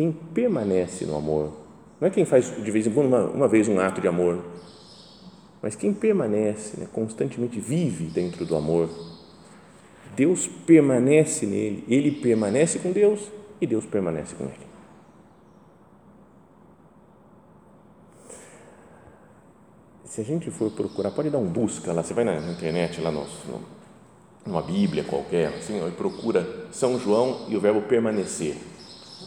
quem 0.00 0.12
permanece 0.12 1.04
no 1.04 1.14
amor. 1.14 1.52
Não 2.00 2.08
é 2.08 2.10
quem 2.10 2.24
faz 2.24 2.50
de 2.56 2.70
vez 2.70 2.86
em 2.86 2.90
quando, 2.90 3.08
uma, 3.08 3.24
uma 3.26 3.48
vez, 3.48 3.68
um 3.68 3.78
ato 3.78 4.00
de 4.00 4.08
amor, 4.08 4.42
mas 5.60 5.74
quem 5.74 5.92
permanece, 5.92 6.80
né, 6.80 6.88
constantemente 6.90 7.60
vive 7.60 8.04
dentro 8.06 8.46
do 8.46 8.56
amor. 8.56 8.88
Deus 10.20 10.46
permanece 10.66 11.46
nele, 11.46 11.82
ele 11.88 12.10
permanece 12.10 12.78
com 12.78 12.92
Deus 12.92 13.20
e 13.58 13.66
Deus 13.66 13.86
permanece 13.86 14.34
com 14.34 14.44
ele. 14.44 14.52
Se 20.04 20.20
a 20.20 20.24
gente 20.24 20.50
for 20.50 20.70
procurar, 20.72 21.10
pode 21.12 21.30
dar 21.30 21.38
um 21.38 21.48
busca 21.48 21.90
lá, 21.94 22.02
você 22.02 22.12
vai 22.12 22.24
na 22.24 22.36
internet, 22.52 23.00
lá 23.00 23.10
no, 23.10 23.26
numa 24.44 24.60
Bíblia 24.60 25.04
qualquer, 25.04 25.54
assim, 25.54 25.80
e 25.88 25.90
procura 25.92 26.66
São 26.70 26.98
João 26.98 27.46
e 27.48 27.56
o 27.56 27.60
verbo 27.60 27.80
permanecer 27.80 28.56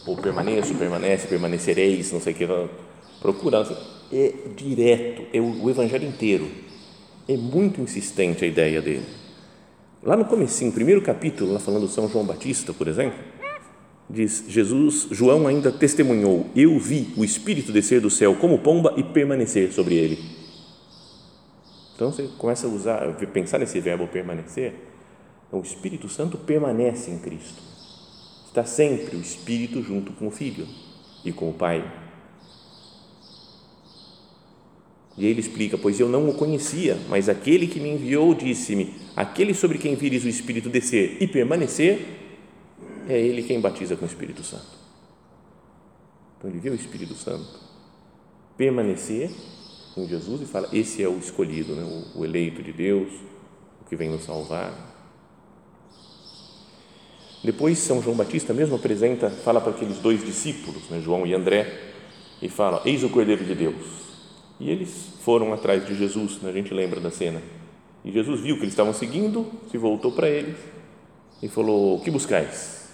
ou 0.06 0.16
permaneço, 0.16 0.76
permanece, 0.76 1.26
permanecereis, 1.26 2.12
não 2.12 2.20
sei 2.20 2.34
o 2.34 2.36
que, 2.36 2.46
procurando, 3.20 3.72
assim, 3.72 3.76
é 4.12 4.32
direto, 4.54 5.26
é 5.32 5.40
o, 5.40 5.64
o 5.64 5.68
evangelho 5.68 6.06
inteiro, 6.06 6.48
é 7.28 7.36
muito 7.36 7.80
insistente 7.80 8.44
a 8.44 8.46
ideia 8.46 8.80
dele. 8.80 9.23
Lá 10.04 10.16
no 10.16 10.24
comecinho, 10.26 10.70
primeiro 10.70 11.00
capítulo, 11.00 11.52
lá 11.52 11.58
falando 11.58 11.88
São 11.88 12.08
João 12.08 12.26
Batista, 12.26 12.72
por 12.74 12.86
exemplo, 12.88 13.18
diz, 14.08 14.44
Jesus, 14.46 15.08
João 15.10 15.46
ainda 15.46 15.72
testemunhou, 15.72 16.46
eu 16.54 16.78
vi 16.78 17.14
o 17.16 17.24
Espírito 17.24 17.72
descer 17.72 18.00
do 18.00 18.10
céu 18.10 18.36
como 18.36 18.58
pomba 18.58 18.92
e 18.96 19.02
permanecer 19.02 19.72
sobre 19.72 19.94
ele. 19.94 20.18
Então 21.94 22.12
você 22.12 22.28
começa 22.36 22.66
a 22.66 22.70
usar, 22.70 23.14
pensar 23.32 23.58
nesse 23.58 23.80
verbo 23.80 24.06
permanecer, 24.06 24.74
o 25.50 25.60
Espírito 25.60 26.08
Santo 26.08 26.36
permanece 26.36 27.10
em 27.10 27.18
Cristo 27.18 27.74
Está 28.54 28.64
sempre 28.64 29.16
o 29.16 29.20
Espírito 29.20 29.82
junto 29.82 30.12
com 30.12 30.28
o 30.28 30.30
Filho 30.30 30.68
e 31.24 31.32
com 31.32 31.50
o 31.50 31.52
Pai. 31.52 32.03
E 35.16 35.26
ele 35.26 35.40
explica: 35.40 35.78
Pois 35.78 36.00
eu 36.00 36.08
não 36.08 36.28
o 36.28 36.34
conhecia, 36.34 36.98
mas 37.08 37.28
aquele 37.28 37.66
que 37.66 37.78
me 37.78 37.90
enviou 37.90 38.34
disse-me: 38.34 38.94
Aquele 39.14 39.54
sobre 39.54 39.78
quem 39.78 39.94
vires 39.94 40.24
o 40.24 40.28
Espírito 40.28 40.68
descer 40.68 41.16
e 41.20 41.26
permanecer, 41.26 42.00
é 43.08 43.18
ele 43.18 43.42
quem 43.42 43.60
batiza 43.60 43.96
com 43.96 44.04
o 44.04 44.08
Espírito 44.08 44.42
Santo. 44.42 44.84
Então 46.36 46.50
ele 46.50 46.58
vê 46.58 46.70
o 46.70 46.74
Espírito 46.74 47.14
Santo 47.14 47.60
permanecer 48.56 49.30
em 49.96 50.08
Jesus 50.08 50.42
e 50.42 50.46
fala: 50.46 50.68
Esse 50.72 51.02
é 51.02 51.08
o 51.08 51.18
escolhido, 51.18 51.74
né? 51.74 51.84
o, 51.84 52.20
o 52.20 52.24
eleito 52.24 52.62
de 52.62 52.72
Deus, 52.72 53.12
o 53.80 53.88
que 53.88 53.94
vem 53.94 54.10
nos 54.10 54.24
salvar. 54.24 54.92
Depois 57.44 57.78
São 57.78 58.02
João 58.02 58.16
Batista 58.16 58.54
mesmo 58.54 58.74
apresenta, 58.74 59.30
fala 59.30 59.60
para 59.60 59.72
aqueles 59.72 59.98
dois 59.98 60.24
discípulos, 60.24 60.88
né, 60.88 60.98
João 60.98 61.26
e 61.26 61.34
André, 61.34 61.92
e 62.42 62.48
fala: 62.48 62.82
Eis 62.84 63.04
o 63.04 63.10
Cordeiro 63.10 63.44
de 63.44 63.54
Deus. 63.54 64.03
E 64.60 64.70
eles 64.70 65.08
foram 65.20 65.52
atrás 65.52 65.86
de 65.86 65.94
Jesus, 65.94 66.40
né, 66.40 66.50
a 66.50 66.52
gente 66.52 66.72
lembra 66.72 67.00
da 67.00 67.10
cena. 67.10 67.42
E 68.04 68.12
Jesus 68.12 68.40
viu 68.40 68.56
que 68.56 68.62
eles 68.62 68.72
estavam 68.72 68.92
seguindo, 68.92 69.50
se 69.70 69.78
voltou 69.78 70.12
para 70.12 70.28
eles 70.28 70.56
e 71.42 71.48
falou: 71.48 71.96
O 71.96 72.00
que 72.00 72.10
buscais? 72.10 72.88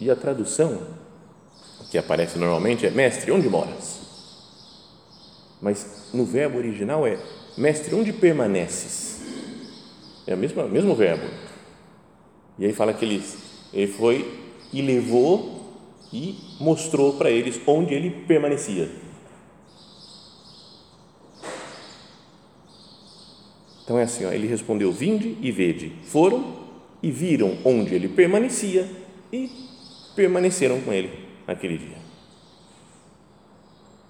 E 0.00 0.10
a 0.10 0.16
tradução 0.16 0.86
que 1.90 1.98
aparece 1.98 2.38
normalmente 2.38 2.86
é: 2.86 2.90
Mestre, 2.90 3.32
onde 3.32 3.48
moras? 3.48 4.00
Mas 5.60 6.10
no 6.14 6.24
verbo 6.24 6.58
original 6.58 7.06
é: 7.06 7.18
Mestre, 7.56 7.94
onde 7.94 8.12
permaneces? 8.12 9.20
É 10.26 10.34
o 10.34 10.38
mesmo, 10.38 10.68
mesmo 10.68 10.94
verbo 10.94 11.24
e 12.60 12.66
aí 12.66 12.74
fala 12.74 12.92
que 12.92 13.06
ele, 13.06 13.22
ele 13.72 13.90
foi 13.90 14.38
e 14.70 14.82
levou 14.82 15.72
e 16.12 16.36
mostrou 16.60 17.14
para 17.14 17.30
eles 17.30 17.58
onde 17.66 17.94
ele 17.94 18.10
permanecia. 18.10 18.90
Então 23.90 23.98
é 23.98 24.04
assim, 24.04 24.24
ó, 24.24 24.30
ele 24.30 24.46
respondeu: 24.46 24.92
Vinde 24.92 25.36
e 25.42 25.50
vede. 25.50 25.90
Foram 26.04 26.44
e 27.02 27.10
viram 27.10 27.58
onde 27.64 27.92
ele 27.92 28.06
permanecia 28.06 28.88
e 29.32 29.50
permaneceram 30.14 30.80
com 30.82 30.92
ele 30.92 31.10
naquele 31.44 31.76
dia. 31.76 31.96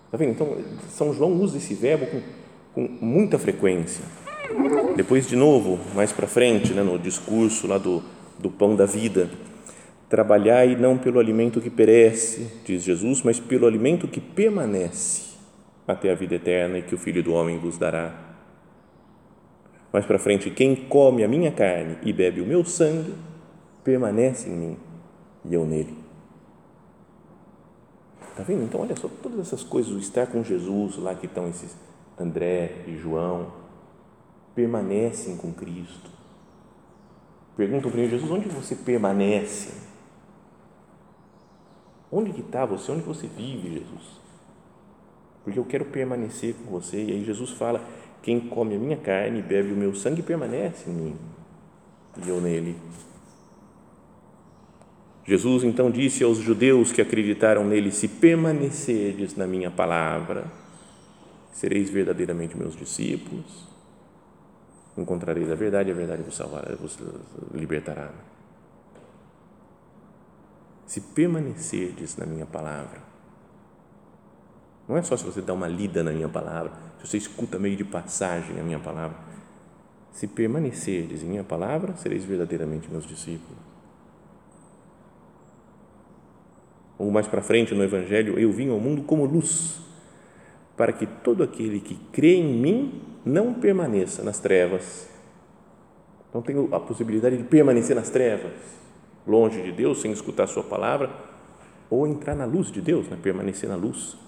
Está 0.05 0.19
vendo? 0.19 0.33
Então, 0.33 0.55
São 0.91 1.15
João 1.15 1.33
usa 1.33 1.57
esse 1.57 1.73
verbo 1.73 2.05
com, 2.05 2.21
com 2.75 3.07
muita 3.07 3.39
frequência. 3.39 4.05
Depois, 4.97 5.27
de 5.27 5.35
novo, 5.35 5.81
mais 5.95 6.13
para 6.13 6.27
frente, 6.27 6.75
né, 6.75 6.83
no 6.83 6.99
discurso 6.99 7.67
lá 7.67 7.79
do, 7.79 8.03
do 8.39 8.51
pão 8.51 8.77
da 8.77 8.85
vida, 8.85 9.31
trabalhai 10.11 10.77
não 10.77 10.99
pelo 10.99 11.19
alimento 11.19 11.59
que 11.59 11.71
perece, 11.71 12.49
diz 12.67 12.83
Jesus, 12.83 13.23
mas 13.23 13.41
pelo 13.41 13.67
alimento 13.67 14.07
que 14.07 14.21
permanece 14.21 15.23
até 15.89 16.13
a 16.13 16.15
vida 16.15 16.35
eterna 16.35 16.77
e 16.77 16.83
que 16.83 16.95
o 16.95 16.99
Filho 16.99 17.23
do 17.23 17.33
Homem 17.33 17.57
vos 17.59 17.79
dará. 17.79 18.30
Mais 19.93 20.07
para 20.07 20.19
frente, 20.19 20.51
quem 20.51 20.77
come 20.89 21.25
a 21.25 21.29
minha 21.29 21.51
carne 21.51 21.99
e 22.03 22.13
bebe 22.13 22.41
o 22.41 22.47
meu 22.47 22.65
sangue, 22.65 23.15
permanece 23.83 24.49
em 24.49 24.53
mim 24.53 24.77
e 25.45 25.55
eu 25.55 25.67
nele. 25.67 25.99
Está 28.31 28.43
vendo? 28.43 28.63
Então, 28.65 28.81
olha 28.81 28.95
só, 28.97 29.09
todas 29.23 29.41
essas 29.41 29.65
coisas, 29.65 29.93
o 29.93 29.99
estar 29.99 30.27
com 30.27 30.43
Jesus, 30.43 30.97
lá 30.97 31.15
que 31.15 31.27
estão 31.27 31.49
esses 31.49 31.77
André 32.19 32.85
e 32.87 32.97
João, 32.97 33.53
permanecem 34.55 35.37
com 35.37 35.53
Cristo. 35.53 36.11
Perguntam 37.57 37.91
para 37.91 38.07
Jesus, 38.07 38.31
onde 38.31 38.49
você 38.49 38.75
permanece? 38.75 39.73
Onde 42.13 42.33
que 42.33 42.41
está 42.41 42.65
você? 42.65 42.93
Onde 42.93 43.03
você 43.03 43.27
vive, 43.27 43.75
Jesus? 43.75 44.21
Porque 45.45 45.59
eu 45.59 45.65
quero 45.65 45.85
permanecer 45.87 46.55
com 46.55 46.71
você. 46.71 47.03
E 47.03 47.13
aí 47.13 47.25
Jesus 47.25 47.51
fala, 47.51 47.83
quem 48.23 48.41
come 48.41 48.77
a 48.77 48.79
minha 48.79 48.97
carne 48.97 49.39
e 49.39 49.43
bebe 49.43 49.73
o 49.73 49.77
meu 49.77 49.95
sangue 49.95 50.23
permanece 50.23 50.91
em 50.91 50.93
mim 50.93 51.17
e 52.25 52.29
eu 52.29 52.41
nele. 52.41 52.77
Jesus 55.25 55.63
então 55.63 55.91
disse 55.91 56.25
aos 56.25 56.39
judeus 56.39 56.91
que 56.93 57.01
acreditaram 57.01 57.65
nele: 57.65 57.93
Se 57.93 58.09
permanecerdes 58.09 59.37
na 59.37 59.47
minha 59.47 59.71
palavra, 59.71 60.51
sereis 61.53 61.91
verdadeiramente 61.91 62.57
meus 62.57 62.75
discípulos, 62.75 63.69
encontrareis 64.97 65.51
a 65.51 65.55
verdade, 65.55 65.91
e 65.91 65.93
a 65.93 65.95
verdade 65.95 66.23
vos 66.23 66.35
salvará, 66.35 66.75
vos 66.75 66.99
libertará. 67.53 68.11
Se 70.87 71.01
permanecerdes 71.01 72.17
na 72.17 72.27
minha 72.27 72.47
palavra, 72.47 73.01
não 74.89 74.97
é 74.97 75.03
só 75.03 75.17
se 75.17 75.25
você 75.25 75.41
dá 75.41 75.53
uma 75.53 75.69
lida 75.69 76.03
na 76.03 76.11
minha 76.11 76.29
palavra, 76.29 76.73
se 77.01 77.09
você 77.09 77.17
escuta 77.17 77.59
meio 77.59 77.77
de 77.77 77.85
passagem 77.85 78.59
a 78.61 78.63
minha 78.63 78.79
palavra. 78.79 79.17
Se 80.13 80.27
permanecerdes 80.27 81.23
em 81.23 81.27
minha 81.27 81.45
palavra, 81.45 81.97
sereis 81.97 82.25
verdadeiramente 82.25 82.91
meus 82.91 83.07
discípulos. 83.07 83.71
ou 87.01 87.11
mais 87.11 87.27
para 87.27 87.41
frente 87.41 87.75
no 87.75 87.83
Evangelho, 87.83 88.39
eu 88.39 88.53
vim 88.53 88.69
ao 88.69 88.79
mundo 88.79 89.01
como 89.05 89.25
luz, 89.25 89.81
para 90.77 90.93
que 90.93 91.07
todo 91.07 91.43
aquele 91.43 91.81
que 91.81 91.95
crê 92.13 92.35
em 92.35 92.53
mim 92.53 93.01
não 93.25 93.55
permaneça 93.55 94.23
nas 94.23 94.39
trevas. 94.39 95.09
Não 96.33 96.43
tenho 96.43 96.69
a 96.75 96.79
possibilidade 96.79 97.39
de 97.39 97.45
permanecer 97.45 97.97
nas 97.97 98.11
trevas, 98.11 98.53
longe 99.27 99.63
de 99.63 99.73
Deus, 99.73 100.03
sem 100.03 100.13
escutar 100.13 100.45
a 100.45 100.47
Sua 100.47 100.63
palavra, 100.63 101.11
ou 101.89 102.07
entrar 102.07 102.35
na 102.35 102.45
luz 102.45 102.71
de 102.71 102.83
Deus, 102.83 103.09
né? 103.09 103.17
permanecer 103.21 103.67
na 103.67 103.77
luz. 103.77 104.19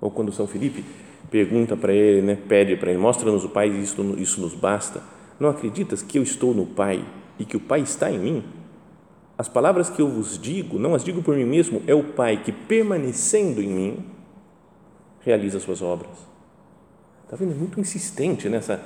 Ou 0.00 0.10
quando 0.10 0.32
São 0.32 0.46
Felipe 0.46 0.84
pergunta 1.30 1.76
para 1.76 1.92
ele, 1.92 2.22
né, 2.22 2.36
pede 2.48 2.76
para 2.76 2.90
ele, 2.90 2.98
mostra-nos 2.98 3.44
o 3.44 3.48
Pai, 3.48 3.68
isso, 3.68 4.00
isso 4.18 4.40
nos 4.40 4.54
basta. 4.54 5.02
Não 5.40 5.48
acreditas 5.48 6.02
que 6.02 6.18
eu 6.18 6.22
estou 6.22 6.54
no 6.54 6.66
Pai 6.66 7.04
e 7.38 7.44
que 7.44 7.56
o 7.56 7.60
Pai 7.60 7.80
está 7.80 8.10
em 8.10 8.18
mim, 8.18 8.44
as 9.38 9.48
palavras 9.48 9.90
que 9.90 10.00
eu 10.00 10.08
vos 10.08 10.38
digo, 10.38 10.78
não 10.78 10.94
as 10.94 11.04
digo 11.04 11.22
por 11.22 11.36
mim 11.36 11.44
mesmo, 11.44 11.82
é 11.86 11.94
o 11.94 12.02
Pai 12.02 12.42
que, 12.42 12.50
permanecendo 12.50 13.62
em 13.62 13.68
mim, 13.68 14.04
realiza 15.20 15.58
as 15.58 15.62
suas 15.62 15.82
obras. 15.82 16.26
Está 17.24 17.36
vendo? 17.36 17.52
É 17.52 17.54
muito 17.54 17.78
insistente 17.78 18.48
nessa. 18.48 18.82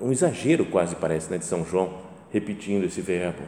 Um 0.00 0.10
exagero 0.10 0.64
quase 0.64 0.96
parece, 0.96 1.30
né, 1.30 1.36
de 1.36 1.44
São 1.44 1.64
João, 1.66 1.98
repetindo 2.30 2.84
esse 2.84 3.02
verbo. 3.02 3.42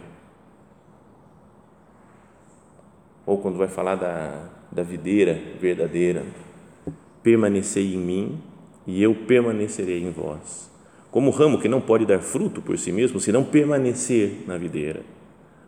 Ou 3.25 3.39
quando 3.39 3.57
vai 3.57 3.69
falar 3.69 3.95
da, 3.95 4.51
da 4.71 4.83
videira 4.83 5.41
verdadeira, 5.59 6.27
permanecei 7.23 7.95
em 7.95 7.99
mim 7.99 8.39
e 8.87 9.03
eu 9.03 9.15
permanecerei 9.15 10.03
em 10.03 10.11
vós 10.11 10.73
como 11.13 11.29
o 11.29 11.31
ramo 11.31 11.61
que 11.61 11.69
não 11.69 11.79
pode 11.79 12.07
dar 12.07 12.21
fruto 12.21 12.63
por 12.63 12.79
si 12.79 12.91
mesmo, 12.91 13.21
se 13.21 13.31
não 13.31 13.45
permanecer 13.45 14.45
na 14.47 14.57
videira. 14.57 15.03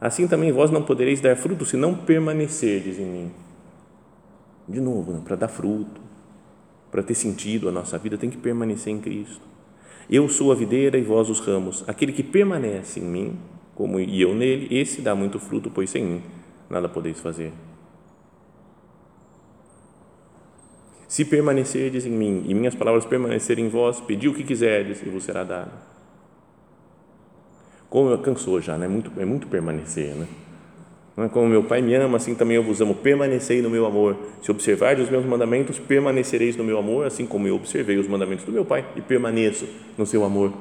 Assim 0.00 0.26
também 0.26 0.50
vós 0.50 0.70
não 0.70 0.82
podereis 0.82 1.20
dar 1.20 1.36
fruto 1.36 1.66
se 1.66 1.76
não 1.76 1.94
permanecerdes 1.94 2.98
em 2.98 3.04
mim. 3.04 3.30
De 4.66 4.80
novo, 4.80 5.12
né? 5.12 5.20
para 5.22 5.36
dar 5.36 5.48
fruto, 5.48 6.00
para 6.90 7.02
ter 7.02 7.14
sentido 7.14 7.68
a 7.68 7.72
nossa 7.72 7.98
vida, 7.98 8.16
tem 8.16 8.30
que 8.30 8.38
permanecer 8.38 8.90
em 8.90 8.98
Cristo. 8.98 9.42
Eu 10.08 10.30
sou 10.30 10.50
a 10.50 10.54
videira 10.54 10.96
e 10.96 11.02
vós 11.02 11.28
os 11.28 11.40
ramos. 11.40 11.84
Aquele 11.86 12.12
que 12.12 12.22
permanece 12.22 13.00
em 13.00 13.04
mim, 13.04 13.38
como 13.74 14.00
e 14.00 14.22
eu 14.22 14.34
nele, 14.34 14.74
esse 14.74 15.02
dá 15.02 15.14
muito 15.14 15.38
fruto, 15.38 15.70
pois 15.70 15.90
sem 15.90 16.04
mim 16.04 16.22
nada 16.70 16.88
podeis 16.88 17.20
fazer. 17.20 17.52
Se 21.14 21.24
permanecerdes 21.24 22.05
em 22.07 22.11
mim 22.11 22.42
e 22.44 22.53
minhas 22.53 22.74
palavras 22.74 23.05
permanecerem 23.05 23.66
em 23.66 23.68
vós, 23.68 24.00
pedi 24.00 24.29
o 24.29 24.35
que 24.35 24.42
quiserdes 24.42 25.00
e 25.00 25.09
vos 25.09 25.22
será 25.22 25.44
dado. 25.44 25.70
Como 27.88 28.18
cansou 28.18 28.61
já, 28.61 28.77
né? 28.77 28.88
Muito, 28.88 29.12
é 29.16 29.24
muito 29.24 29.46
permanecer, 29.46 30.12
né? 30.16 30.27
Não 31.16 31.22
é 31.22 31.29
como 31.29 31.46
meu 31.46 31.62
Pai 31.62 31.81
me 31.81 31.94
ama, 31.94 32.16
assim 32.16 32.35
também 32.35 32.57
eu 32.57 32.64
vos 32.64 32.81
amo. 32.81 32.96
Permanecei 32.96 33.62
no 33.62 33.70
meu 33.70 33.87
amor. 33.87 34.16
Se 34.42 34.50
observardes 34.50 35.05
os 35.05 35.11
meus 35.11 35.24
mandamentos, 35.24 35.79
permanecereis 35.79 36.57
no 36.57 36.64
meu 36.64 36.79
amor, 36.79 37.07
assim 37.07 37.27
como 37.27 37.46
eu 37.46 37.55
observei 37.55 37.96
os 37.96 38.09
mandamentos 38.09 38.44
do 38.44 38.50
meu 38.50 38.64
Pai 38.64 38.85
e 38.96 39.00
permaneço 39.00 39.68
no 39.96 40.05
seu 40.05 40.24
amor. 40.24 40.53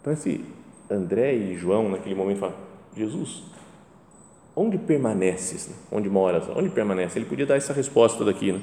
Então, 0.00 0.14
esse 0.14 0.42
André 0.90 1.34
e 1.34 1.54
João, 1.54 1.90
naquele 1.90 2.14
momento, 2.14 2.38
falam: 2.38 2.56
Jesus, 2.96 3.42
onde 4.56 4.78
permaneces? 4.78 5.68
Onde 5.90 6.08
moras? 6.08 6.44
Onde 6.56 6.70
permanece? 6.70 7.18
Ele 7.18 7.26
podia 7.26 7.44
dar 7.44 7.56
essa 7.56 7.74
resposta 7.74 8.24
daqui, 8.24 8.52
né? 8.52 8.62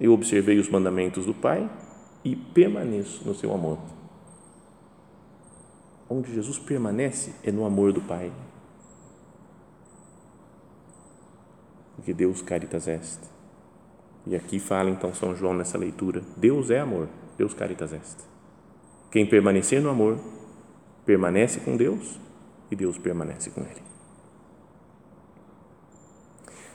Eu 0.00 0.12
observei 0.12 0.58
os 0.58 0.68
mandamentos 0.68 1.26
do 1.26 1.34
Pai 1.34 1.68
e 2.24 2.36
permaneço 2.36 3.26
no 3.26 3.34
seu 3.34 3.52
amor. 3.52 3.78
Onde 6.08 6.32
Jesus 6.32 6.58
permanece 6.58 7.34
é 7.42 7.50
no 7.50 7.64
amor 7.64 7.92
do 7.92 8.00
Pai. 8.00 8.32
Porque 11.96 12.14
Deus 12.14 12.40
caritas 12.40 12.86
est. 12.86 13.20
E 14.26 14.36
aqui 14.36 14.58
fala 14.58 14.90
então 14.90 15.12
São 15.14 15.34
João 15.34 15.54
nessa 15.54 15.76
leitura: 15.76 16.22
Deus 16.36 16.70
é 16.70 16.78
amor, 16.78 17.08
Deus 17.36 17.52
caritas 17.52 17.92
est. 17.92 18.24
Quem 19.10 19.26
permanecer 19.26 19.82
no 19.82 19.90
amor, 19.90 20.18
permanece 21.04 21.60
com 21.60 21.76
Deus 21.76 22.18
e 22.70 22.76
Deus 22.76 22.98
permanece 22.98 23.50
com 23.50 23.62
ele. 23.62 23.82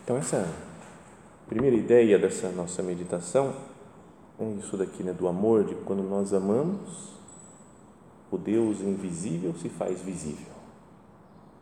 Então, 0.03 0.17
essa 0.17 0.51
primeira 1.47 1.75
ideia 1.75 2.17
dessa 2.17 2.49
nossa 2.49 2.81
meditação 2.81 3.53
é 4.39 4.45
isso 4.57 4.75
daqui, 4.75 5.03
né, 5.03 5.13
do 5.13 5.27
amor, 5.27 5.63
de 5.63 5.75
quando 5.75 6.01
nós 6.03 6.33
amamos, 6.33 7.13
o 8.31 8.37
Deus 8.37 8.81
invisível 8.81 9.53
se 9.53 9.69
faz 9.69 10.01
visível. 10.01 10.53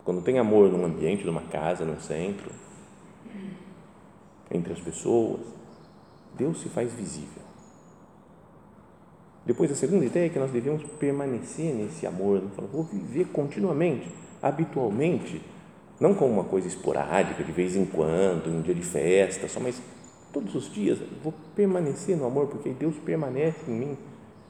Quando 0.05 0.21
tem 0.21 0.39
amor 0.39 0.71
num 0.71 0.85
ambiente, 0.85 1.25
numa 1.25 1.41
casa, 1.41 1.85
num 1.85 1.99
centro, 1.99 2.49
entre 4.49 4.73
as 4.73 4.79
pessoas, 4.79 5.41
Deus 6.35 6.61
se 6.61 6.69
faz 6.69 6.93
visível. 6.93 7.41
Depois, 9.45 9.71
a 9.71 9.75
segunda 9.75 10.05
ideia 10.05 10.27
é 10.27 10.29
que 10.29 10.39
nós 10.39 10.51
devemos 10.51 10.83
permanecer 10.99 11.73
nesse 11.73 12.07
amor, 12.07 12.41
não 12.57 12.67
vou 12.67 12.83
viver 12.83 13.25
continuamente, 13.25 14.09
habitualmente, 14.41 15.41
não 16.01 16.15
como 16.15 16.33
uma 16.33 16.43
coisa 16.43 16.67
esporádica, 16.67 17.43
de 17.43 17.51
vez 17.51 17.75
em 17.75 17.85
quando, 17.85 18.49
em 18.49 18.57
um 18.57 18.61
dia 18.61 18.73
de 18.73 18.81
festa, 18.81 19.47
só, 19.47 19.59
mas 19.59 19.79
todos 20.33 20.55
os 20.55 20.73
dias 20.73 20.97
vou 21.23 21.31
permanecer 21.55 22.17
no 22.17 22.25
amor, 22.25 22.47
porque 22.47 22.71
Deus 22.71 22.95
permanece 23.05 23.59
em 23.67 23.73
mim 23.73 23.97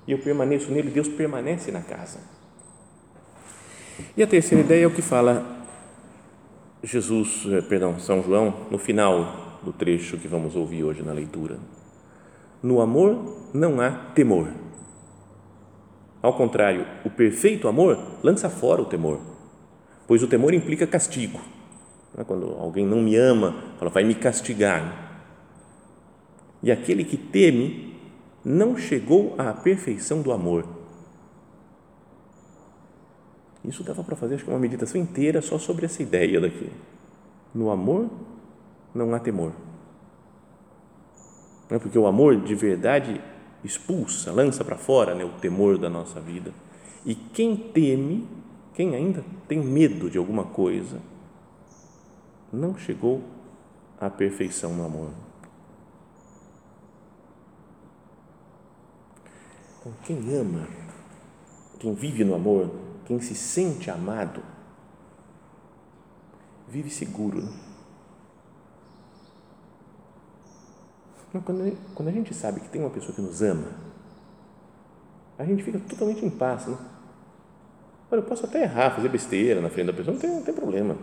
e 0.07 0.13
eu 0.13 0.19
permaneço 0.19 0.71
nele, 0.71 0.89
Deus 0.89 1.09
permanece 1.09 1.69
na 1.69 1.81
casa. 1.81 2.19
E 4.15 4.23
a 4.23 4.27
terceira 4.27 4.63
ideia 4.63 4.85
é 4.85 4.87
o 4.87 4.91
que 4.91 5.01
fala 5.01 5.67
Jesus, 6.81 7.45
eh, 7.51 7.61
perdão, 7.61 7.99
São 7.99 8.23
João, 8.23 8.67
no 8.71 8.77
final 8.77 9.59
do 9.61 9.73
trecho 9.73 10.17
que 10.17 10.29
vamos 10.29 10.55
ouvir 10.55 10.85
hoje 10.85 11.03
na 11.03 11.11
leitura. 11.11 11.59
No 12.63 12.79
amor 12.79 13.51
não 13.53 13.81
há 13.81 13.91
temor. 14.15 14.47
Ao 16.21 16.33
contrário, 16.33 16.87
o 17.03 17.09
perfeito 17.09 17.67
amor 17.67 17.99
lança 18.23 18.49
fora 18.49 18.81
o 18.81 18.85
temor 18.85 19.30
pois 20.11 20.21
o 20.21 20.27
temor 20.27 20.53
implica 20.53 20.85
castigo. 20.85 21.39
É? 22.17 22.23
Quando 22.25 22.45
alguém 22.59 22.85
não 22.85 23.01
me 23.01 23.15
ama, 23.15 23.55
fala, 23.79 23.89
vai 23.89 24.03
me 24.03 24.13
castigar. 24.13 25.23
E 26.61 26.69
aquele 26.69 27.05
que 27.05 27.15
teme 27.15 27.95
não 28.43 28.75
chegou 28.75 29.35
à 29.37 29.53
perfeição 29.53 30.21
do 30.21 30.33
amor. 30.33 30.67
Isso 33.63 33.83
dava 33.83 34.03
para 34.03 34.17
fazer 34.17 34.35
acho 34.35 34.43
que 34.43 34.49
uma 34.49 34.59
meditação 34.59 34.99
inteira 34.99 35.41
só 35.41 35.57
sobre 35.57 35.85
essa 35.85 36.03
ideia 36.03 36.41
daqui. 36.41 36.69
No 37.55 37.71
amor 37.71 38.09
não 38.93 39.15
há 39.15 39.19
temor. 39.19 39.53
Não 41.69 41.77
é 41.77 41.79
porque 41.79 41.97
o 41.97 42.05
amor 42.05 42.35
de 42.35 42.53
verdade 42.53 43.21
expulsa, 43.63 44.33
lança 44.33 44.61
para 44.65 44.75
fora 44.75 45.15
né, 45.15 45.23
o 45.23 45.39
temor 45.39 45.77
da 45.77 45.89
nossa 45.89 46.19
vida. 46.19 46.51
E 47.05 47.15
quem 47.15 47.55
teme, 47.55 48.27
quem 48.73 48.95
ainda 48.95 49.23
tem 49.47 49.59
medo 49.59 50.09
de 50.09 50.17
alguma 50.17 50.45
coisa, 50.45 51.01
não 52.51 52.77
chegou 52.77 53.21
à 53.99 54.09
perfeição 54.09 54.73
no 54.73 54.85
amor. 54.85 55.11
Então, 59.79 59.93
quem 60.03 60.35
ama, 60.35 60.67
quem 61.79 61.93
vive 61.93 62.23
no 62.23 62.35
amor, 62.35 62.71
quem 63.05 63.19
se 63.19 63.35
sente 63.35 63.89
amado, 63.89 64.43
vive 66.67 66.89
seguro. 66.89 67.49
Quando, 71.31 71.77
quando 71.95 72.09
a 72.09 72.11
gente 72.11 72.33
sabe 72.33 72.59
que 72.59 72.69
tem 72.69 72.81
uma 72.81 72.89
pessoa 72.89 73.13
que 73.13 73.21
nos 73.21 73.41
ama, 73.41 73.67
a 75.37 75.45
gente 75.45 75.63
fica 75.63 75.79
totalmente 75.79 76.23
em 76.23 76.29
paz. 76.29 76.67
Né? 76.67 76.77
Olha, 78.11 78.19
eu 78.19 78.23
posso 78.23 78.45
até 78.45 78.63
errar, 78.63 78.91
fazer 78.91 79.07
besteira 79.07 79.61
na 79.61 79.69
frente 79.69 79.87
da 79.87 79.93
pessoa, 79.93 80.13
não 80.13 80.19
tem, 80.19 80.29
não 80.29 80.41
tem 80.41 80.53
problema, 80.53 80.97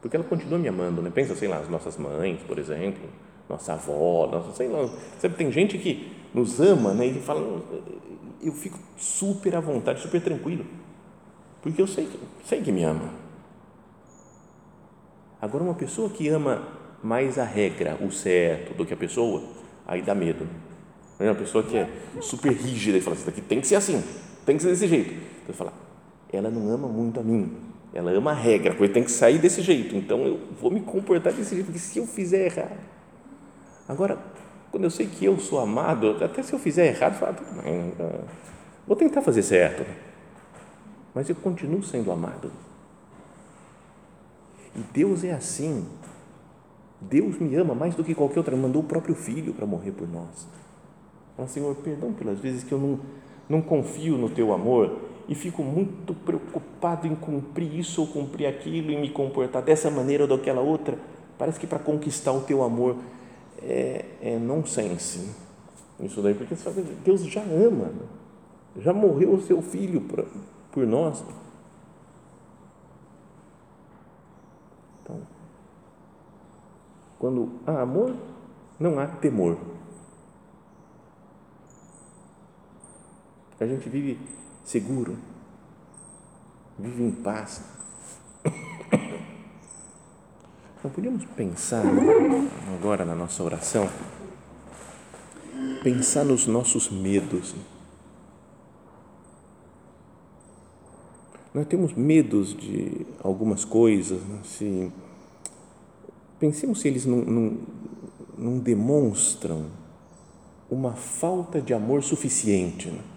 porque 0.00 0.16
ela 0.16 0.24
continua 0.24 0.56
me 0.56 0.68
amando. 0.68 1.02
Né? 1.02 1.10
Pensa, 1.12 1.34
sei 1.34 1.48
lá, 1.48 1.58
as 1.58 1.68
nossas 1.68 1.96
mães, 1.96 2.40
por 2.46 2.60
exemplo, 2.60 3.02
nossa 3.48 3.72
avó, 3.72 4.28
nossa, 4.30 4.52
sei 4.52 4.68
lá. 4.68 4.88
Sabe, 5.18 5.34
tem 5.34 5.50
gente 5.50 5.76
que 5.78 6.12
nos 6.32 6.60
ama 6.60 6.94
né? 6.94 7.06
e 7.06 7.14
fala, 7.14 7.60
eu 8.40 8.52
fico 8.52 8.78
super 8.96 9.56
à 9.56 9.60
vontade, 9.60 10.00
super 10.00 10.20
tranquilo, 10.20 10.64
porque 11.60 11.82
eu 11.82 11.88
sei, 11.88 12.08
sei 12.44 12.62
que 12.62 12.70
me 12.70 12.84
ama. 12.84 13.10
Agora, 15.42 15.64
uma 15.64 15.74
pessoa 15.74 16.08
que 16.08 16.28
ama 16.28 16.62
mais 17.02 17.36
a 17.36 17.44
regra, 17.44 17.98
o 18.00 18.12
certo, 18.12 18.74
do 18.74 18.86
que 18.86 18.94
a 18.94 18.96
pessoa, 18.96 19.42
aí 19.86 20.02
dá 20.02 20.14
medo. 20.14 20.46
É 21.18 21.24
uma 21.24 21.34
pessoa 21.34 21.64
que 21.64 21.76
é 21.76 21.88
super 22.20 22.52
rígida 22.52 22.96
e 22.96 23.00
fala, 23.00 23.16
isso 23.16 23.26
daqui 23.26 23.40
tem 23.40 23.60
que 23.60 23.66
ser 23.66 23.74
assim, 23.74 24.02
tem 24.46 24.56
que 24.56 24.62
ser 24.62 24.70
desse 24.70 24.86
jeito. 24.86 25.14
Então, 25.42 25.54
fala, 25.54 25.83
ela 26.34 26.50
não 26.50 26.68
ama 26.70 26.88
muito 26.88 27.20
a 27.20 27.22
mim, 27.22 27.56
ela 27.92 28.10
ama 28.10 28.32
a 28.32 28.34
regra, 28.34 28.72
a 28.72 28.76
coisa 28.76 28.92
tem 28.92 29.04
que 29.04 29.10
sair 29.10 29.38
desse 29.38 29.62
jeito, 29.62 29.94
então 29.94 30.20
eu 30.24 30.40
vou 30.60 30.70
me 30.70 30.80
comportar 30.80 31.32
desse 31.32 31.54
jeito, 31.54 31.66
porque 31.66 31.78
se 31.78 31.98
eu 31.98 32.06
fizer 32.06 32.46
errado. 32.46 32.78
Agora, 33.88 34.18
quando 34.70 34.84
eu 34.84 34.90
sei 34.90 35.06
que 35.06 35.24
eu 35.24 35.38
sou 35.38 35.60
amado, 35.60 36.16
até 36.22 36.42
se 36.42 36.52
eu 36.52 36.58
fizer 36.58 36.86
errado, 36.86 37.14
falo, 37.14 37.36
vou 38.86 38.96
tentar 38.96 39.22
fazer 39.22 39.42
certo, 39.42 39.84
mas 41.14 41.28
eu 41.28 41.36
continuo 41.36 41.82
sendo 41.82 42.10
amado. 42.10 42.50
E 44.74 44.80
Deus 44.92 45.22
é 45.22 45.32
assim. 45.32 45.86
Deus 47.00 47.38
me 47.38 47.54
ama 47.54 47.74
mais 47.74 47.94
do 47.94 48.02
que 48.02 48.14
qualquer 48.14 48.40
outra, 48.40 48.56
mandou 48.56 48.82
o 48.82 48.84
próprio 48.84 49.14
filho 49.14 49.54
para 49.54 49.66
morrer 49.66 49.92
por 49.92 50.08
nós. 50.08 50.48
Fala, 51.36 51.48
Senhor, 51.48 51.74
perdão 51.76 52.12
pelas 52.12 52.40
vezes 52.40 52.64
que 52.64 52.72
eu 52.72 52.78
não, 52.78 53.00
não 53.48 53.62
confio 53.62 54.16
no 54.16 54.28
teu 54.28 54.52
amor 54.52 54.98
e 55.28 55.34
fico 55.34 55.62
muito 55.62 56.14
preocupado 56.14 57.06
em 57.06 57.14
cumprir 57.14 57.78
isso 57.78 58.02
ou 58.02 58.06
cumprir 58.06 58.46
aquilo 58.46 58.90
e 58.90 58.96
me 58.96 59.10
comportar 59.10 59.62
dessa 59.62 59.90
maneira 59.90 60.24
ou 60.24 60.28
daquela 60.28 60.60
outra. 60.60 60.98
Parece 61.38 61.58
que 61.58 61.66
para 61.66 61.78
conquistar 61.78 62.32
o 62.32 62.42
teu 62.42 62.62
amor 62.62 62.96
é, 63.62 64.04
é 64.20 64.38
nonsense. 64.38 65.34
Isso 66.00 66.20
daí, 66.20 66.34
porque 66.34 66.54
Deus 67.04 67.24
já 67.24 67.42
ama, 67.42 67.92
já 68.76 68.92
morreu 68.92 69.34
o 69.34 69.40
seu 69.40 69.62
filho 69.62 70.00
por, 70.02 70.26
por 70.72 70.86
nós. 70.86 71.24
Então, 75.02 75.22
quando 77.18 77.52
há 77.66 77.80
amor, 77.80 78.14
não 78.78 78.98
há 78.98 79.06
temor. 79.06 79.56
A 83.60 83.66
gente 83.66 83.88
vive 83.88 84.18
seguro, 84.64 85.16
vive 86.78 87.04
em 87.04 87.10
paz. 87.10 87.62
Não 90.82 90.90
podíamos 90.90 91.24
pensar 91.36 91.84
agora 92.78 93.04
na 93.04 93.14
nossa 93.14 93.42
oração, 93.42 93.88
pensar 95.82 96.24
nos 96.24 96.46
nossos 96.46 96.90
medos. 96.90 97.54
Nós 101.54 101.66
temos 101.66 101.94
medos 101.94 102.54
de 102.54 103.06
algumas 103.22 103.64
coisas, 103.64 104.20
assim, 104.40 104.92
pensemos 106.38 106.80
se 106.80 106.88
eles 106.88 107.06
não, 107.06 107.18
não, 107.18 107.58
não 108.36 108.58
demonstram 108.58 109.66
uma 110.68 110.94
falta 110.94 111.62
de 111.62 111.72
amor 111.72 112.02
suficiente. 112.02 112.90
Né? 112.90 113.13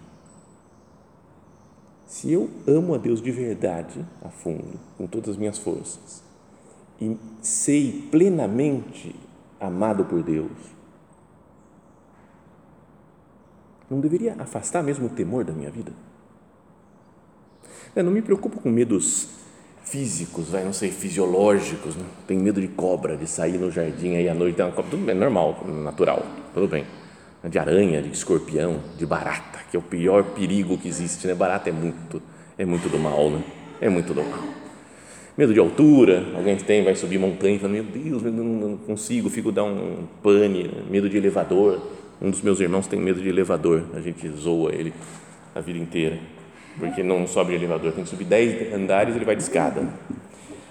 Se 2.08 2.32
eu 2.32 2.48
amo 2.66 2.94
a 2.94 2.98
Deus 2.98 3.20
de 3.20 3.30
verdade, 3.30 4.02
a 4.24 4.30
fundo, 4.30 4.80
com 4.96 5.06
todas 5.06 5.28
as 5.28 5.36
minhas 5.36 5.58
forças, 5.58 6.22
e 6.98 7.14
sei 7.42 8.08
plenamente 8.10 9.14
amado 9.60 10.06
por 10.06 10.22
Deus, 10.22 10.50
não 13.90 14.00
deveria 14.00 14.34
afastar 14.38 14.82
mesmo 14.82 15.06
o 15.06 15.10
temor 15.10 15.44
da 15.44 15.52
minha 15.52 15.70
vida? 15.70 15.92
Eu 17.94 18.02
não 18.02 18.10
me 18.10 18.22
preocupo 18.22 18.58
com 18.58 18.70
medos 18.70 19.28
físicos, 19.84 20.48
vai, 20.48 20.64
não 20.64 20.72
sei, 20.72 20.90
fisiológicos, 20.90 21.94
né? 21.94 22.06
tem 22.26 22.38
medo 22.38 22.58
de 22.58 22.68
cobra, 22.68 23.18
de 23.18 23.26
sair 23.26 23.58
no 23.58 23.70
jardim 23.70 24.16
aí 24.16 24.30
à 24.30 24.34
noite, 24.34 24.56
tem 24.56 24.64
uma 24.64 24.72
cobra, 24.72 24.90
tudo 24.90 25.04
bem, 25.04 25.14
normal, 25.14 25.62
natural, 25.66 26.24
tudo 26.54 26.68
bem. 26.68 26.86
De 27.44 27.58
aranha, 27.58 28.02
de 28.02 28.10
escorpião, 28.10 28.80
de 28.96 29.06
barata, 29.06 29.60
que 29.70 29.76
é 29.76 29.80
o 29.80 29.82
pior 29.82 30.24
perigo 30.24 30.76
que 30.76 30.88
existe, 30.88 31.26
né? 31.26 31.34
Barata 31.34 31.68
é 31.68 31.72
muito, 31.72 32.20
é 32.56 32.64
muito 32.64 32.88
do 32.88 32.98
mal, 32.98 33.30
né? 33.30 33.42
É 33.80 33.88
muito 33.88 34.12
do 34.12 34.22
mal. 34.22 34.42
Medo 35.36 35.54
de 35.54 35.60
altura, 35.60 36.26
alguém 36.34 36.56
tem, 36.56 36.82
vai 36.82 36.96
subir 36.96 37.16
montanha 37.18 37.54
e 37.54 37.58
fala, 37.60 37.72
meu 37.72 37.84
Deus, 37.84 38.24
eu 38.24 38.32
não 38.32 38.76
consigo, 38.76 39.30
fico 39.30 39.52
dar 39.52 39.62
um 39.62 40.08
pane, 40.20 40.64
né? 40.64 40.82
medo 40.90 41.08
de 41.08 41.16
elevador. 41.16 41.80
Um 42.20 42.30
dos 42.30 42.42
meus 42.42 42.58
irmãos 42.58 42.88
tem 42.88 42.98
medo 42.98 43.22
de 43.22 43.28
elevador, 43.28 43.84
a 43.94 44.00
gente 44.00 44.28
zoa 44.30 44.74
ele 44.74 44.92
a 45.54 45.60
vida 45.60 45.78
inteira 45.78 46.18
porque 46.78 47.02
não 47.02 47.26
sobe 47.26 47.50
de 47.50 47.56
elevador, 47.56 47.92
tem 47.92 48.04
que 48.04 48.10
subir 48.10 48.24
10 48.24 48.72
andares, 48.74 49.16
ele 49.16 49.24
vai 49.24 49.36
de 49.36 49.42
escada. 49.42 49.82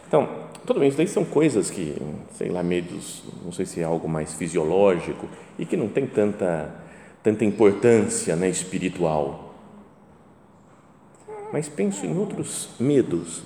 Então, 0.08 0.30
tudo 0.65 0.80
bem, 0.80 0.89
isso 0.89 0.98
daí 0.98 1.08
são 1.08 1.26
coisas 1.26 1.70
que, 1.70 1.96
sei 2.34 2.50
lá, 2.50 2.63
medos, 2.63 3.24
não 3.43 3.52
sei 3.52 3.65
se 3.65 3.82
é 3.82 3.84
algo 3.84 4.08
mais 4.08 4.34
fisiológico 4.34 5.28
e 5.60 5.65
que 5.65 5.76
não 5.76 5.89
tem 5.89 6.08
tanta, 6.08 6.74
tanta 7.22 7.43
importância 7.43 8.36
né, 8.36 8.50
espiritual. 8.50 9.54
Mas 11.52 11.67
penso 11.67 12.06
em 12.06 12.17
outros 12.17 12.70
medos, 12.80 13.43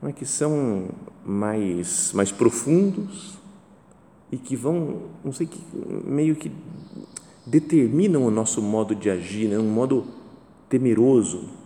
não 0.00 0.10
é, 0.10 0.12
que 0.12 0.24
são 0.24 0.88
mais, 1.24 2.12
mais 2.12 2.30
profundos 2.30 3.38
e 4.30 4.36
que 4.36 4.54
vão, 4.54 5.02
não 5.24 5.32
sei, 5.32 5.46
que 5.46 5.60
meio 6.04 6.36
que 6.36 6.52
determinam 7.46 8.24
o 8.24 8.30
nosso 8.30 8.60
modo 8.62 8.94
de 8.94 9.10
agir, 9.10 9.48
né, 9.48 9.58
um 9.58 9.70
modo 9.70 10.06
temeroso. 10.68 11.57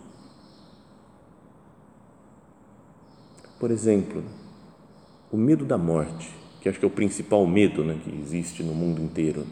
Por 3.63 3.71
exemplo, 3.71 4.21
o 5.31 5.37
medo 5.37 5.63
da 5.63 5.77
morte, 5.77 6.29
que 6.59 6.67
acho 6.67 6.77
que 6.77 6.83
é 6.83 6.87
o 6.89 6.91
principal 6.91 7.47
medo 7.47 7.81
né, 7.81 7.97
que 8.03 8.13
existe 8.21 8.61
no 8.61 8.73
mundo 8.73 9.01
inteiro. 9.01 9.47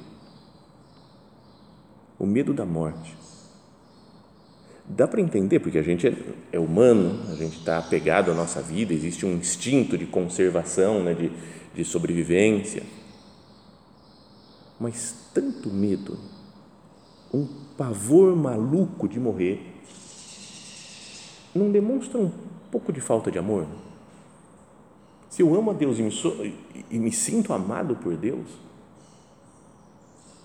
O 2.19 2.25
medo 2.25 2.53
da 2.53 2.65
morte. 2.65 3.15
Dá 4.85 5.07
para 5.07 5.21
entender, 5.21 5.61
porque 5.61 5.77
a 5.77 5.81
gente 5.81 6.09
é, 6.09 6.13
é 6.51 6.59
humano, 6.59 7.21
a 7.31 7.35
gente 7.35 7.59
está 7.59 7.77
apegado 7.77 8.29
à 8.29 8.33
nossa 8.33 8.61
vida, 8.61 8.93
existe 8.93 9.25
um 9.25 9.37
instinto 9.37 9.97
de 9.97 10.05
conservação, 10.05 11.01
né, 11.01 11.13
de, 11.13 11.31
de 11.73 11.85
sobrevivência. 11.85 12.83
Mas 14.77 15.29
tanto 15.33 15.69
medo, 15.69 16.19
um 17.33 17.47
pavor 17.77 18.35
maluco 18.35 19.07
de 19.07 19.21
morrer, 19.21 19.73
não 21.55 21.71
demonstra 21.71 22.19
um 22.19 22.29
pouco 22.69 22.91
de 22.91 22.99
falta 22.99 23.31
de 23.31 23.39
amor? 23.39 23.65
Se 25.31 25.41
eu 25.41 25.55
amo 25.55 25.71
a 25.71 25.73
Deus 25.73 25.97
e 25.97 26.03
me, 26.03 26.11
sou, 26.11 26.45
e 26.89 26.99
me 26.99 27.09
sinto 27.09 27.53
amado 27.53 27.95
por 27.95 28.17
Deus, 28.17 28.47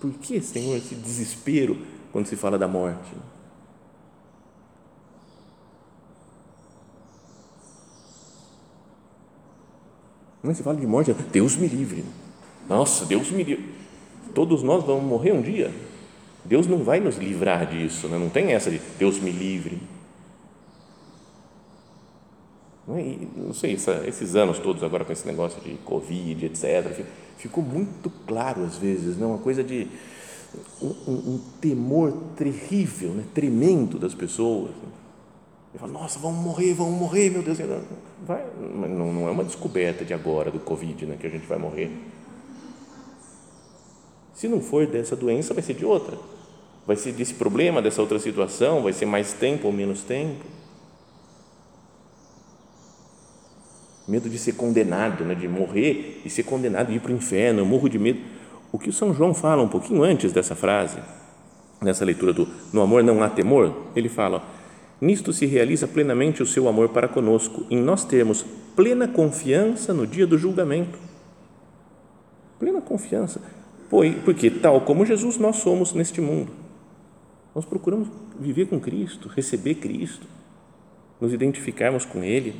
por 0.00 0.12
que, 0.12 0.40
Senhor, 0.40 0.76
esse 0.76 0.94
desespero 0.94 1.76
quando 2.12 2.26
se 2.26 2.36
fala 2.36 2.56
da 2.56 2.68
morte? 2.68 3.12
Não 10.40 10.54
se 10.54 10.62
fala 10.62 10.76
de 10.76 10.86
morte, 10.86 11.12
Deus 11.32 11.56
me 11.56 11.66
livre. 11.66 12.04
Nossa, 12.68 13.04
Deus 13.06 13.32
me 13.32 13.42
livre. 13.42 13.74
Todos 14.32 14.62
nós 14.62 14.84
vamos 14.84 15.02
morrer 15.02 15.32
um 15.32 15.42
dia. 15.42 15.74
Deus 16.44 16.68
não 16.68 16.84
vai 16.84 17.00
nos 17.00 17.16
livrar 17.16 17.66
disso, 17.66 18.06
né? 18.06 18.16
não 18.16 18.28
tem 18.28 18.52
essa 18.52 18.70
de 18.70 18.80
Deus 18.96 19.18
me 19.18 19.32
livre. 19.32 19.80
É, 22.88 23.16
não 23.36 23.52
sei, 23.52 23.74
essa, 23.74 24.04
esses 24.06 24.36
anos 24.36 24.58
todos 24.58 24.82
agora 24.82 25.04
com 25.04 25.12
esse 25.12 25.26
negócio 25.26 25.60
de 25.60 25.74
Covid, 25.78 26.46
etc., 26.46 27.04
ficou 27.36 27.62
muito 27.62 28.10
claro 28.26 28.62
às 28.62 28.78
vezes, 28.78 29.16
não? 29.16 29.28
Né? 29.28 29.34
uma 29.34 29.42
coisa 29.42 29.64
de 29.64 29.88
um, 30.80 31.12
um, 31.12 31.40
temor 31.60 32.12
terrível, 32.36 33.10
né? 33.10 33.24
tremendo 33.34 33.98
das 33.98 34.14
pessoas. 34.14 34.70
Ele 35.72 35.80
fala, 35.80 35.92
nossa, 35.92 36.18
vamos 36.18 36.42
morrer, 36.42 36.72
vamos 36.74 36.98
morrer, 36.98 37.30
meu 37.30 37.42
Deus. 37.42 37.58
Vai, 38.26 38.44
não, 38.58 39.12
não 39.12 39.28
é 39.28 39.30
uma 39.30 39.44
descoberta 39.44 40.04
de 40.04 40.14
agora 40.14 40.50
do 40.50 40.58
Covid, 40.58 41.04
né, 41.04 41.16
que 41.20 41.26
a 41.26 41.30
gente 41.30 41.46
vai 41.46 41.58
morrer. 41.58 41.90
Se 44.32 44.48
não 44.48 44.60
for 44.60 44.86
dessa 44.86 45.14
doença, 45.14 45.52
vai 45.52 45.62
ser 45.62 45.74
de 45.74 45.84
outra. 45.84 46.16
Vai 46.86 46.96
ser 46.96 47.12
desse 47.12 47.34
problema, 47.34 47.82
dessa 47.82 48.00
outra 48.00 48.18
situação, 48.18 48.82
vai 48.82 48.92
ser 48.92 49.06
mais 49.06 49.32
tempo 49.32 49.66
ou 49.66 49.72
menos 49.72 50.02
tempo. 50.02 50.44
Medo 54.06 54.28
de 54.28 54.38
ser 54.38 54.52
condenado, 54.52 55.24
né, 55.24 55.34
de 55.34 55.48
morrer 55.48 56.22
e 56.24 56.30
ser 56.30 56.44
condenado 56.44 56.92
e 56.92 56.96
ir 56.96 57.00
para 57.00 57.12
o 57.12 57.14
inferno. 57.14 57.60
Eu 57.60 57.66
morro 57.66 57.88
de 57.88 57.98
medo. 57.98 58.20
O 58.70 58.78
que 58.78 58.88
o 58.88 58.92
São 58.92 59.12
João 59.12 59.34
fala 59.34 59.62
um 59.62 59.68
pouquinho 59.68 60.02
antes 60.02 60.32
dessa 60.32 60.54
frase, 60.54 60.98
nessa 61.80 62.04
leitura 62.04 62.32
do 62.32 62.48
No 62.72 62.82
amor 62.82 63.02
não 63.02 63.22
há 63.22 63.28
temor, 63.28 63.74
ele 63.96 64.08
fala: 64.08 64.44
Nisto 65.00 65.32
se 65.32 65.44
realiza 65.46 65.86
plenamente 65.86 66.42
o 66.42 66.46
seu 66.46 66.68
amor 66.68 66.88
para 66.90 67.08
conosco, 67.08 67.66
em 67.70 67.78
nós 67.78 68.04
termos 68.04 68.44
plena 68.74 69.06
confiança 69.08 69.92
no 69.92 70.06
dia 70.06 70.26
do 70.26 70.38
julgamento. 70.38 70.98
Plena 72.58 72.80
confiança. 72.80 73.40
Porque, 74.24 74.50
tal 74.50 74.80
como 74.80 75.06
Jesus, 75.06 75.38
nós 75.38 75.56
somos 75.56 75.92
neste 75.92 76.20
mundo. 76.20 76.50
Nós 77.54 77.64
procuramos 77.64 78.08
viver 78.38 78.66
com 78.66 78.80
Cristo, 78.80 79.28
receber 79.28 79.76
Cristo, 79.76 80.26
nos 81.20 81.32
identificarmos 81.32 82.04
com 82.04 82.22
Ele. 82.22 82.54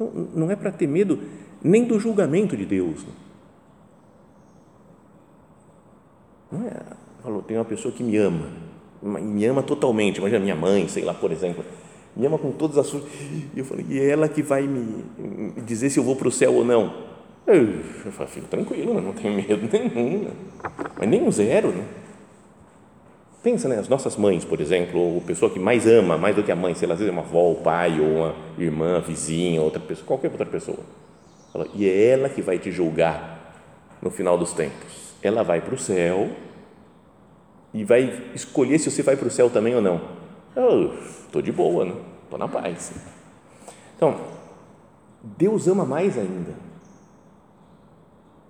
Então, 0.00 0.28
não 0.34 0.50
é 0.50 0.56
para 0.56 0.72
ter 0.72 0.86
medo 0.86 1.18
nem 1.62 1.84
do 1.84 2.00
julgamento 2.00 2.56
de 2.56 2.64
Deus. 2.64 3.04
Não 6.50 6.66
é, 6.66 6.80
falou, 7.22 7.42
tem 7.42 7.58
uma 7.58 7.66
pessoa 7.66 7.92
que 7.92 8.02
me 8.02 8.16
ama, 8.16 8.48
me 9.02 9.44
ama 9.44 9.62
totalmente, 9.62 10.16
imagina 10.16 10.40
minha 10.40 10.56
mãe, 10.56 10.88
sei 10.88 11.04
lá, 11.04 11.12
por 11.12 11.30
exemplo, 11.30 11.62
me 12.16 12.26
ama 12.26 12.38
com 12.38 12.50
todas 12.50 12.78
as 12.78 12.86
suas. 12.86 13.04
E 13.54 13.58
eu 13.58 13.64
falei, 13.64 13.84
e 13.90 14.00
é 14.00 14.08
ela 14.08 14.26
que 14.26 14.42
vai 14.42 14.62
me 14.62 15.04
dizer 15.66 15.90
se 15.90 16.00
eu 16.00 16.02
vou 16.02 16.16
para 16.16 16.28
o 16.28 16.32
céu 16.32 16.54
ou 16.54 16.64
não. 16.64 17.10
Eu 17.46 18.10
falo, 18.12 18.28
fico 18.28 18.46
tranquilo, 18.46 18.94
né? 18.94 19.00
não 19.00 19.12
tenho 19.12 19.34
medo 19.34 19.68
nenhum, 19.94 20.24
né? 20.24 20.30
mas 20.98 21.08
nem 21.08 21.22
um 21.22 21.30
zero. 21.30 21.68
Né? 21.68 21.84
Pensa, 23.42 23.68
né? 23.68 23.78
As 23.78 23.88
nossas 23.88 24.16
mães, 24.16 24.44
por 24.44 24.60
exemplo, 24.60 25.00
ou 25.00 25.20
pessoa 25.22 25.50
que 25.50 25.58
mais 25.58 25.86
ama, 25.86 26.18
mais 26.18 26.36
do 26.36 26.42
que 26.42 26.52
a 26.52 26.56
mãe, 26.56 26.74
sei 26.74 26.86
lá, 26.86 26.94
às 26.94 27.00
vezes 27.00 27.12
é 27.12 27.16
uma 27.16 27.26
avó, 27.26 27.52
o 27.52 27.56
pai, 27.56 27.98
ou 27.98 28.06
uma 28.06 28.34
irmã, 28.58 29.00
vizinha, 29.00 29.62
outra 29.62 29.80
pessoa, 29.80 30.06
qualquer 30.06 30.30
outra 30.30 30.46
pessoa. 30.46 30.78
E 31.74 31.88
é 31.88 32.08
ela 32.08 32.28
que 32.28 32.42
vai 32.42 32.58
te 32.58 32.70
julgar 32.70 33.54
no 34.02 34.10
final 34.10 34.36
dos 34.36 34.52
tempos. 34.52 35.14
Ela 35.22 35.42
vai 35.42 35.60
para 35.60 35.74
o 35.74 35.78
céu 35.78 36.28
e 37.72 37.84
vai 37.84 38.30
escolher 38.34 38.78
se 38.78 38.90
você 38.90 39.02
vai 39.02 39.16
para 39.16 39.28
o 39.28 39.30
céu 39.30 39.48
também 39.48 39.74
ou 39.74 39.80
não. 39.80 40.00
Eu 40.54 40.94
estou 40.94 41.40
de 41.40 41.50
boa, 41.50 41.84
né? 41.84 41.94
Estou 42.24 42.38
na 42.38 42.46
paz. 42.46 42.92
Então, 43.96 44.20
Deus 45.22 45.66
ama 45.66 45.84
mais 45.84 46.18
ainda 46.18 46.70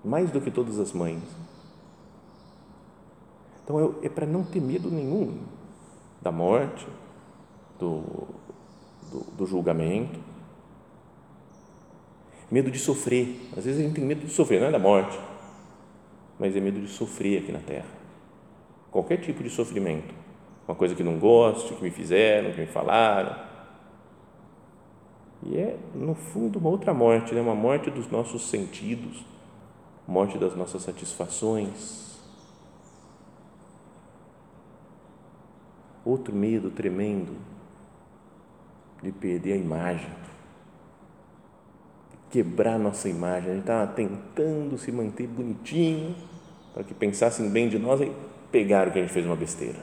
mais 0.05 0.31
do 0.31 0.41
que 0.41 0.51
todas 0.51 0.79
as 0.79 0.93
mães. 0.93 1.23
Então 3.71 3.95
é, 4.03 4.07
é 4.07 4.09
para 4.09 4.27
não 4.27 4.43
ter 4.43 4.61
medo 4.61 4.91
nenhum 4.91 5.39
da 6.21 6.33
morte, 6.33 6.85
do, 7.79 8.03
do, 9.13 9.21
do, 9.39 9.47
julgamento, 9.47 10.19
medo 12.51 12.69
de 12.69 12.81
sofrer. 12.81 13.49
Às 13.57 13.65
vezes 13.65 13.81
a 13.81 13.85
gente 13.85 13.95
tem 13.95 14.05
medo 14.05 14.27
de 14.27 14.33
sofrer, 14.33 14.61
não 14.61 14.67
é 14.67 14.73
da 14.73 14.79
morte, 14.79 15.17
mas 16.37 16.57
é 16.57 16.61
medo 16.61 16.81
de 16.81 16.89
sofrer 16.89 17.43
aqui 17.43 17.53
na 17.53 17.61
Terra. 17.61 17.87
Qualquer 18.91 19.19
tipo 19.19 19.41
de 19.41 19.49
sofrimento, 19.49 20.13
uma 20.67 20.75
coisa 20.75 20.97
que 20.97 21.05
não 21.05 21.17
gosto, 21.21 21.77
que 21.77 21.83
me 21.85 21.93
fizeram, 21.93 22.51
que 22.51 22.61
me 22.61 22.67
falaram. 22.67 23.37
E 25.45 25.57
é, 25.57 25.79
no 25.95 26.17
fundo, 26.17 26.59
uma 26.59 26.71
outra 26.71 26.93
morte, 26.93 27.37
né? 27.37 27.41
uma 27.41 27.55
morte 27.55 27.89
dos 27.89 28.11
nossos 28.11 28.51
sentidos, 28.51 29.25
morte 30.09 30.37
das 30.39 30.57
nossas 30.57 30.83
satisfações. 30.83 32.10
Outro 36.11 36.35
medo 36.35 36.73
tremendo 36.73 37.37
de 39.01 39.13
perder 39.13 39.53
a 39.53 39.57
imagem, 39.57 40.11
quebrar 42.29 42.81
nossa 42.81 43.09
imagem. 43.09 43.51
A 43.51 43.55
gente 43.55 43.61
estava 43.61 43.87
tentando 43.93 44.77
se 44.77 44.91
manter 44.91 45.29
bonitinho 45.29 46.17
para 46.75 46.83
que 46.83 46.93
pensassem 46.93 47.49
bem 47.49 47.69
de 47.69 47.79
nós 47.79 48.01
e 48.01 48.11
pegaram 48.51 48.91
que 48.91 48.99
a 48.99 49.03
gente 49.03 49.13
fez 49.13 49.25
uma 49.25 49.37
besteira. 49.37 49.79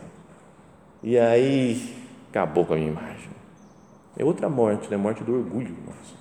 E 1.02 1.18
aí 1.18 1.96
acabou 2.30 2.66
com 2.66 2.74
a 2.74 2.76
minha 2.76 2.90
imagem. 2.92 3.30
É 4.18 4.26
outra 4.26 4.50
morte, 4.50 4.92
né? 4.92 4.98
Morte 4.98 5.24
do 5.24 5.34
orgulho 5.34 5.74
nosso. 5.86 6.18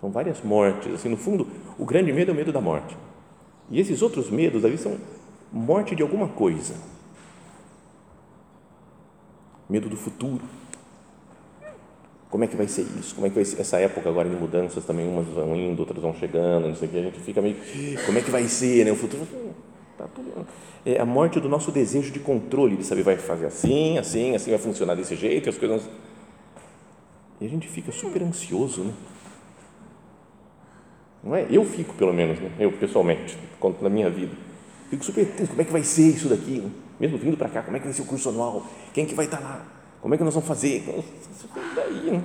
São 0.00 0.10
várias 0.10 0.40
mortes. 0.40 0.94
Assim, 0.94 1.10
no 1.10 1.18
fundo, 1.18 1.46
o 1.78 1.84
grande 1.84 2.14
medo 2.14 2.30
é 2.30 2.32
o 2.32 2.36
medo 2.36 2.50
da 2.50 2.62
morte. 2.62 2.96
E 3.68 3.78
esses 3.78 4.00
outros 4.00 4.30
medos 4.30 4.64
ali 4.64 4.78
são 4.78 4.96
morte 5.52 5.94
de 5.94 6.00
alguma 6.00 6.28
coisa. 6.28 6.95
Medo 9.68 9.88
do 9.88 9.96
futuro. 9.96 10.42
Como 12.30 12.44
é 12.44 12.46
que 12.46 12.56
vai 12.56 12.68
ser 12.68 12.82
isso? 12.98 13.14
Como 13.14 13.26
é 13.26 13.30
que 13.30 13.36
vai 13.36 13.44
ser 13.44 13.60
essa 13.60 13.78
época 13.78 14.08
agora 14.08 14.28
de 14.28 14.36
mudanças 14.36 14.84
também? 14.84 15.08
Umas 15.08 15.26
vão 15.26 15.56
indo, 15.56 15.80
outras 15.80 16.00
vão 16.02 16.14
chegando, 16.14 16.68
não 16.68 16.76
sei 16.76 16.88
o 16.88 16.90
que. 16.90 16.98
A 16.98 17.02
gente 17.02 17.20
fica 17.20 17.40
meio. 17.40 17.56
Como 18.04 18.18
é 18.18 18.20
que 18.20 18.30
vai 18.30 18.46
ser, 18.48 18.84
né? 18.84 18.92
O 18.92 18.96
futuro. 18.96 19.26
Tá 19.96 20.06
tudo, 20.14 20.46
é 20.84 21.00
a 21.00 21.04
morte 21.06 21.40
do 21.40 21.48
nosso 21.48 21.72
desejo 21.72 22.12
de 22.12 22.20
controle, 22.20 22.76
de 22.76 22.84
saber 22.84 23.02
vai 23.02 23.16
fazer 23.16 23.46
assim, 23.46 23.98
assim, 23.98 24.36
assim 24.36 24.50
vai 24.50 24.58
funcionar 24.58 24.94
desse 24.94 25.16
jeito, 25.16 25.48
as 25.48 25.58
coisas. 25.58 25.88
E 27.40 27.46
a 27.46 27.48
gente 27.48 27.66
fica 27.66 27.90
super 27.90 28.22
ansioso, 28.22 28.84
né? 28.84 28.92
Não 31.24 31.34
é? 31.34 31.46
Eu 31.50 31.64
fico, 31.64 31.92
pelo 31.94 32.12
menos, 32.12 32.38
né? 32.38 32.52
eu 32.60 32.70
pessoalmente, 32.70 33.36
conto 33.58 33.82
da 33.82 33.90
minha 33.90 34.08
vida. 34.08 34.36
Fico 34.90 35.04
super 35.04 35.26
tenso, 35.26 35.50
como 35.50 35.62
é 35.62 35.64
que 35.64 35.72
vai 35.72 35.82
ser 35.82 36.08
isso 36.08 36.28
daqui? 36.28 36.70
Mesmo 36.98 37.18
vindo 37.18 37.36
para 37.36 37.48
cá, 37.48 37.62
como 37.62 37.76
é 37.76 37.80
que 37.80 37.86
vai 37.86 37.94
ser 37.94 38.02
o 38.02 38.06
curso 38.06 38.28
anual? 38.28 38.66
Quem 38.92 39.04
é 39.04 39.06
que 39.06 39.14
vai 39.14 39.24
estar 39.24 39.38
tá 39.38 39.42
lá? 39.42 39.66
Como 40.00 40.14
é 40.14 40.18
que 40.18 40.24
nós 40.24 40.34
vamos 40.34 40.48
fazer? 40.48 40.84
Daí, 41.74 42.10
né? 42.10 42.22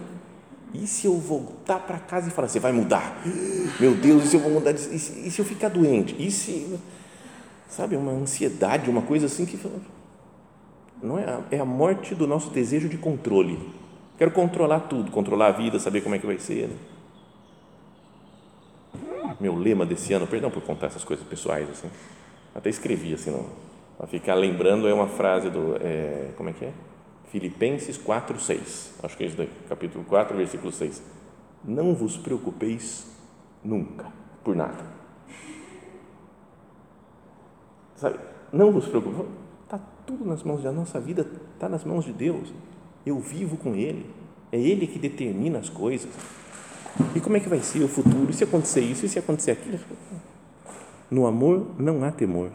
E 0.74 0.88
se 0.88 1.06
eu 1.06 1.18
voltar 1.18 1.80
para 1.80 1.98
casa 2.00 2.30
e 2.30 2.32
falar, 2.32 2.48
você 2.48 2.60
vai 2.60 2.72
mudar? 2.72 3.22
Meu 3.80 3.94
Deus, 3.94 4.24
e 4.24 4.28
se 4.28 4.36
eu 4.36 4.40
vou 4.40 4.52
mudar? 4.52 4.72
E 4.72 4.78
se, 4.78 5.28
e 5.28 5.32
se 5.32 5.40
eu 5.40 5.46
ficar 5.46 5.70
doente? 5.70 6.16
E 6.18 6.32
se, 6.32 6.80
sabe, 7.68 7.98
uma 7.98 8.12
ansiedade, 8.12 8.90
uma 8.90 9.02
coisa 9.02 9.26
assim 9.26 9.46
que 9.46 9.60
não 11.04 11.20
é 11.20 11.26
a, 11.26 11.42
é 11.52 11.60
a 11.60 11.66
morte 11.66 12.16
do 12.16 12.26
nosso 12.26 12.52
desejo 12.52 12.88
de 12.88 12.98
controle. 12.98 13.60
Quero 14.18 14.32
controlar 14.32 14.82
tudo, 14.82 15.12
controlar 15.12 15.48
a 15.48 15.52
vida, 15.52 15.78
saber 15.80 16.02
como 16.02 16.16
é 16.16 16.20
que 16.20 16.26
vai 16.26 16.38
ser. 16.38 16.70
Né? 16.70 16.76
meu 19.42 19.56
lema 19.56 19.86
desse 19.86 20.14
ano, 20.14 20.28
perdão 20.28 20.52
por 20.52 20.62
contar 20.62 20.88
essas 20.88 21.04
coisas 21.04 21.26
pessoais 21.26 21.68
assim, 21.70 21.90
até 22.54 22.70
escrevi 22.70 23.14
assim, 23.14 23.34
para 23.98 24.08
ficar 24.08 24.36
lembrando 24.36 24.88
é 24.88 24.94
uma 24.94 25.08
frase 25.08 25.50
do, 25.50 25.76
é, 25.80 26.32
como 26.36 26.50
é 26.50 26.54
que 26.54 26.66
é? 26.66 26.74
Filipenses 27.32 27.98
4, 27.98 28.40
6, 28.40 28.96
acho 29.04 29.18
que 29.18 29.24
é 29.24 29.28
isso 29.28 29.38
daí, 29.38 29.50
capítulo 29.70 30.04
4, 30.04 30.36
versículo 30.36 30.72
6. 30.72 31.02
Não 31.64 31.94
vos 31.94 32.18
preocupeis 32.18 33.08
nunca, 33.64 34.12
por 34.44 34.56
nada. 34.56 34.84
Sabe, 37.96 38.20
não 38.52 38.72
vos 38.72 38.88
preocupeis, 38.88 39.28
está 39.64 39.80
tudo 40.06 40.26
nas 40.26 40.44
mãos 40.44 40.62
de 40.62 40.68
a 40.68 40.72
nossa 40.72 41.00
vida 41.00 41.26
está 41.54 41.70
nas 41.70 41.86
mãos 41.86 42.04
de 42.04 42.12
Deus. 42.12 42.52
Eu 43.06 43.20
vivo 43.20 43.56
com 43.56 43.76
Ele, 43.76 44.10
é 44.52 44.60
Ele 44.60 44.88
que 44.88 45.00
determina 45.00 45.60
as 45.60 45.70
coisas. 45.70 46.10
E 47.16 47.20
como 47.22 47.38
é 47.38 47.40
que 47.40 47.48
vai 47.48 47.60
ser 47.60 47.84
o 47.84 47.88
futuro? 47.88 48.30
E 48.30 48.34
se 48.34 48.44
acontecer 48.44 48.82
isso? 48.82 49.06
E 49.06 49.10
se 49.10 49.20
acontecer 49.20 49.52
aquilo? 49.52 49.80
No 51.12 51.28
amor 51.28 51.68
não 51.78 52.06
há 52.06 52.12
temor. 52.12 52.52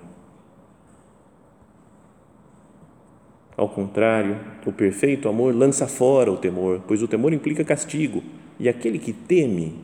Ao 3.55 3.69
contrário, 3.69 4.41
o 4.67 4.73
perfeito 4.73 5.29
amor 5.29 5.55
lança 5.55 5.87
fora 5.87 6.33
o 6.33 6.39
temor, 6.39 6.81
pois 6.89 7.03
o 7.03 7.09
temor 7.09 7.35
implica 7.35 7.65
castigo, 7.65 8.23
e 8.59 8.67
aquele 8.67 8.99
que 8.99 9.13
teme 9.13 9.79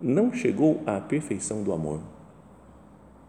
não 0.00 0.32
chegou 0.32 0.82
à 0.84 1.00
perfeição 1.00 1.62
do 1.62 1.72
amor. 1.72 2.00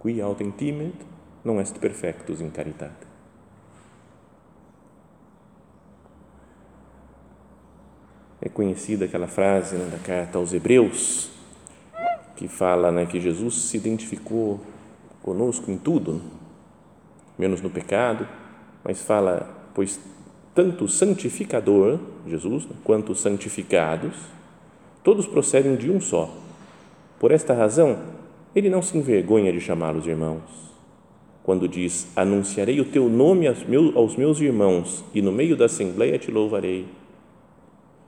Qui 0.02 0.20
autem 0.20 0.52
timet 0.52 0.96
non 1.44 1.60
est 1.60 1.78
perfectus 1.80 2.42
in 2.42 2.50
caritate. 2.50 3.08
É 8.42 8.50
conhecida 8.50 9.06
aquela 9.06 9.28
frase 9.28 9.76
né, 9.76 9.90
da 9.92 9.98
carta 9.98 10.38
aos 10.38 10.54
Hebreus, 10.54 11.30
que 12.36 12.48
fala 12.48 12.92
né, 12.92 13.06
que 13.06 13.20
Jesus 13.20 13.56
se 13.56 13.78
identificou 13.78 14.60
conosco 15.28 15.70
em 15.70 15.78
tudo, 15.78 16.22
menos 17.38 17.62
no 17.62 17.70
pecado, 17.70 18.26
mas 18.82 19.02
fala, 19.02 19.70
pois 19.74 20.00
tanto 20.56 20.86
o 20.86 20.88
santificador, 20.88 22.00
Jesus, 22.26 22.66
quanto 22.82 23.12
os 23.12 23.20
santificados, 23.20 24.16
todos 25.04 25.28
procedem 25.28 25.76
de 25.76 25.92
um 25.92 26.00
só. 26.00 26.34
Por 27.20 27.32
esta 27.32 27.54
razão, 27.54 28.00
ele 28.56 28.70
não 28.70 28.82
se 28.82 28.98
envergonha 28.98 29.52
de 29.52 29.60
chamá-los 29.60 30.08
irmãos. 30.08 30.44
Quando 31.44 31.68
diz: 31.68 32.08
Anunciarei 32.16 32.80
o 32.80 32.86
teu 32.86 33.10
nome 33.10 33.48
aos 33.48 34.16
meus 34.16 34.40
irmãos 34.40 35.04
e 35.14 35.22
no 35.22 35.34
meio 35.34 35.58
da 35.58 35.66
assembleia 35.66 36.18
te 36.18 36.32
louvarei. 36.32 36.86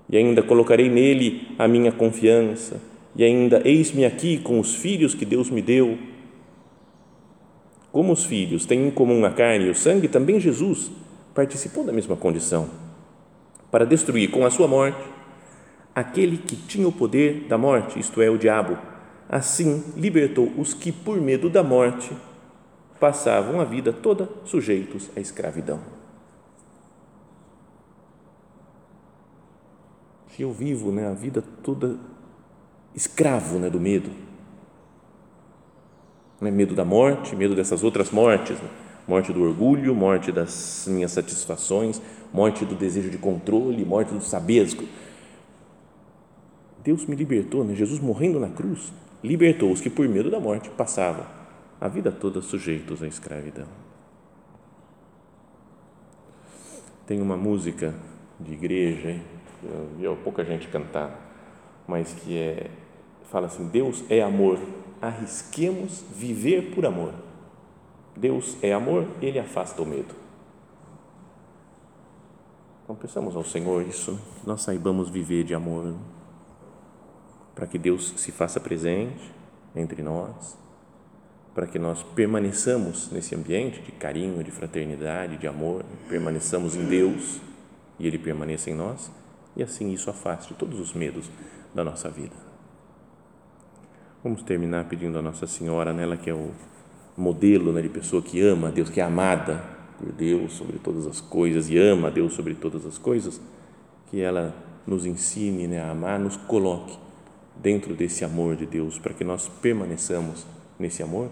E 0.10 0.16
ainda 0.16 0.42
colocarei 0.42 0.90
nele 0.90 1.50
a 1.60 1.68
minha 1.68 1.92
confiança, 1.92 2.82
e 3.14 3.26
ainda 3.26 3.62
eis-me 3.66 4.06
aqui 4.06 4.38
com 4.38 4.58
os 4.58 4.74
filhos 4.74 5.14
que 5.14 5.26
Deus 5.26 5.50
me 5.50 5.62
deu. 5.62 5.98
Como 7.92 8.14
os 8.14 8.24
filhos 8.24 8.66
têm 8.66 8.88
em 8.88 8.92
comum 8.92 9.26
a 9.26 9.32
carne 9.32 9.66
e 9.66 9.70
o 9.70 9.76
sangue, 9.76 10.08
também 10.08 10.40
Jesus 10.40 10.92
participou 11.34 11.84
da 11.84 11.92
mesma 11.92 12.16
condição, 12.16 12.70
para 13.72 13.86
destruir 13.86 14.30
com 14.32 14.46
a 14.46 14.52
sua 14.52 14.68
morte 14.68 15.02
aquele 15.94 16.38
que 16.38 16.56
tinha 16.56 16.88
o 16.88 16.92
poder 16.92 17.46
da 17.48 17.58
morte, 17.58 18.00
isto 18.00 18.22
é, 18.22 18.30
o 18.30 18.38
diabo 18.38 18.78
Assim, 19.30 19.84
libertou 19.96 20.52
os 20.58 20.74
que, 20.74 20.92
por 20.92 21.22
medo 21.22 21.52
da 21.52 21.62
morte, 21.62 22.12
passavam 23.00 23.62
a 23.62 23.64
vida 23.64 23.94
toda 23.94 24.28
sujeitos 24.44 25.08
à 25.16 25.20
escravidão. 25.20 25.80
Se 30.36 30.42
eu 30.42 30.52
vivo 30.52 30.92
né, 30.92 31.08
a 31.08 31.14
vida 31.14 31.44
toda 31.62 32.00
escravo 32.96 33.60
né, 33.60 33.70
do 33.70 33.80
medo, 33.80 34.10
né, 36.42 36.52
medo 36.52 36.76
da 36.76 36.86
morte, 36.86 37.36
medo 37.36 37.56
dessas 37.56 37.84
outras 37.84 38.12
mortes, 38.12 38.58
né? 38.58 38.70
morte 39.08 39.34
do 39.34 39.42
orgulho, 39.42 39.96
morte 39.96 40.32
das 40.32 40.86
minhas 40.88 41.12
satisfações, 41.12 42.02
morte 42.32 42.64
do 42.64 42.76
desejo 42.76 43.10
de 43.10 43.18
controle, 43.18 43.84
morte 43.84 44.14
do 44.14 44.22
saber. 44.22 44.68
Deus 46.84 47.06
me 47.06 47.16
libertou, 47.16 47.64
né? 47.64 47.76
Jesus 47.76 48.00
morrendo 48.00 48.40
na 48.40 48.50
cruz, 48.50 48.94
libertou 49.24 49.72
os 49.72 49.82
que, 49.82 49.90
por 49.90 50.08
medo 50.08 50.30
da 50.30 50.40
morte, 50.40 50.70
passavam 50.70 51.26
a 51.82 51.88
vida 51.88 52.12
toda 52.12 52.42
sujeitos 52.42 53.02
à 53.02 53.08
escravidão. 53.08 53.68
Tem 57.08 57.22
uma 57.22 57.36
música 57.36 57.96
de 58.40 58.54
igreja, 58.54 59.20
eu 59.64 59.90
vi 59.98 60.24
pouca 60.24 60.46
gente 60.46 60.68
cantar, 60.68 61.84
mas 61.88 62.14
que 62.14 62.38
é, 62.38 62.70
fala 63.32 63.48
assim: 63.48 63.68
Deus 63.68 64.04
é 64.10 64.22
amor, 64.22 64.60
arrisquemos 65.02 66.04
viver 66.16 66.74
por 66.74 66.86
amor. 66.86 67.14
Deus 68.16 68.58
é 68.62 68.74
amor, 68.74 69.08
ele 69.22 69.40
afasta 69.40 69.82
o 69.82 69.86
medo. 69.86 70.14
Então, 72.84 72.96
peçamos 72.96 73.36
ao 73.36 73.46
Senhor 73.46 73.86
isso, 73.88 74.20
nós 74.46 74.62
saibamos 74.64 75.10
viver 75.10 75.44
de 75.44 75.54
amor 75.54 75.96
para 77.54 77.68
que 77.68 77.78
Deus 77.78 78.14
se 78.18 78.32
faça 78.32 78.60
presente 78.60 79.32
entre 79.76 80.02
nós, 80.02 80.58
para 81.54 81.68
que 81.68 81.78
nós 81.78 82.02
permaneçamos 82.02 83.12
nesse 83.12 83.36
ambiente 83.36 83.82
de 83.82 83.92
carinho, 83.92 84.44
de 84.44 84.50
fraternidade, 84.50 85.38
de 85.38 85.46
amor, 85.46 85.86
permaneçamos 86.08 86.76
em 86.76 86.86
Deus 86.86 87.40
e 88.00 88.08
Ele 88.08 88.18
permaneça 88.18 88.70
em 88.70 88.76
nós, 88.76 89.12
e 89.56 89.62
assim 89.62 89.92
isso 89.92 90.10
afaste 90.10 90.54
todos 90.54 90.80
os 90.80 90.94
medos 90.94 91.30
da 91.76 91.84
nossa 91.84 92.10
vida. 92.10 92.49
Vamos 94.22 94.44
terminar 94.44 94.84
pedindo 94.90 95.18
a 95.18 95.22
Nossa 95.22 95.48
Senhora, 95.48 95.94
nela 95.94 96.18
que 96.18 96.30
é 96.30 96.34
o 96.34 96.52
modelo 97.16 97.72
né, 97.72 97.82
de 97.82 97.88
pessoa 97.88 98.22
que 98.22 98.42
ama 98.42 98.68
a 98.68 98.72
Deus, 98.72 98.90
que 98.90 99.00
é 99.00 99.04
amada 99.04 99.64
por 99.98 100.12
Deus 100.12 100.52
sobre 100.54 100.78
todas 100.78 101.08
as 101.08 101.22
coisas 101.22 101.70
e 101.70 101.78
ama 101.78 102.10
a 102.10 102.12
Deus 102.12 102.34
sobre 102.34 102.54
todas 102.54 102.86
as 102.86 102.98
coisas, 102.98 103.40
que 104.12 104.20
ela 104.20 104.54
nos 104.86 105.06
ensine 105.06 105.68
né, 105.68 105.80
a 105.80 105.92
amar, 105.92 106.20
nos 106.20 106.36
coloque 106.36 106.98
dentro 107.56 107.96
desse 107.96 108.26
amor 108.26 108.58
de 108.58 108.66
Deus, 108.66 109.00
para 109.00 109.14
que 109.14 109.24
nós 109.24 109.48
permaneçamos 109.62 110.46
nesse 110.78 111.02
amor 111.02 111.30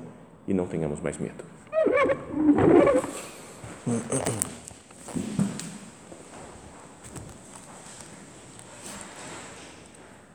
e 0.47 0.53
não 0.53 0.65
tenhamos 0.65 1.01
mais 1.01 1.17
medo. 1.17 1.43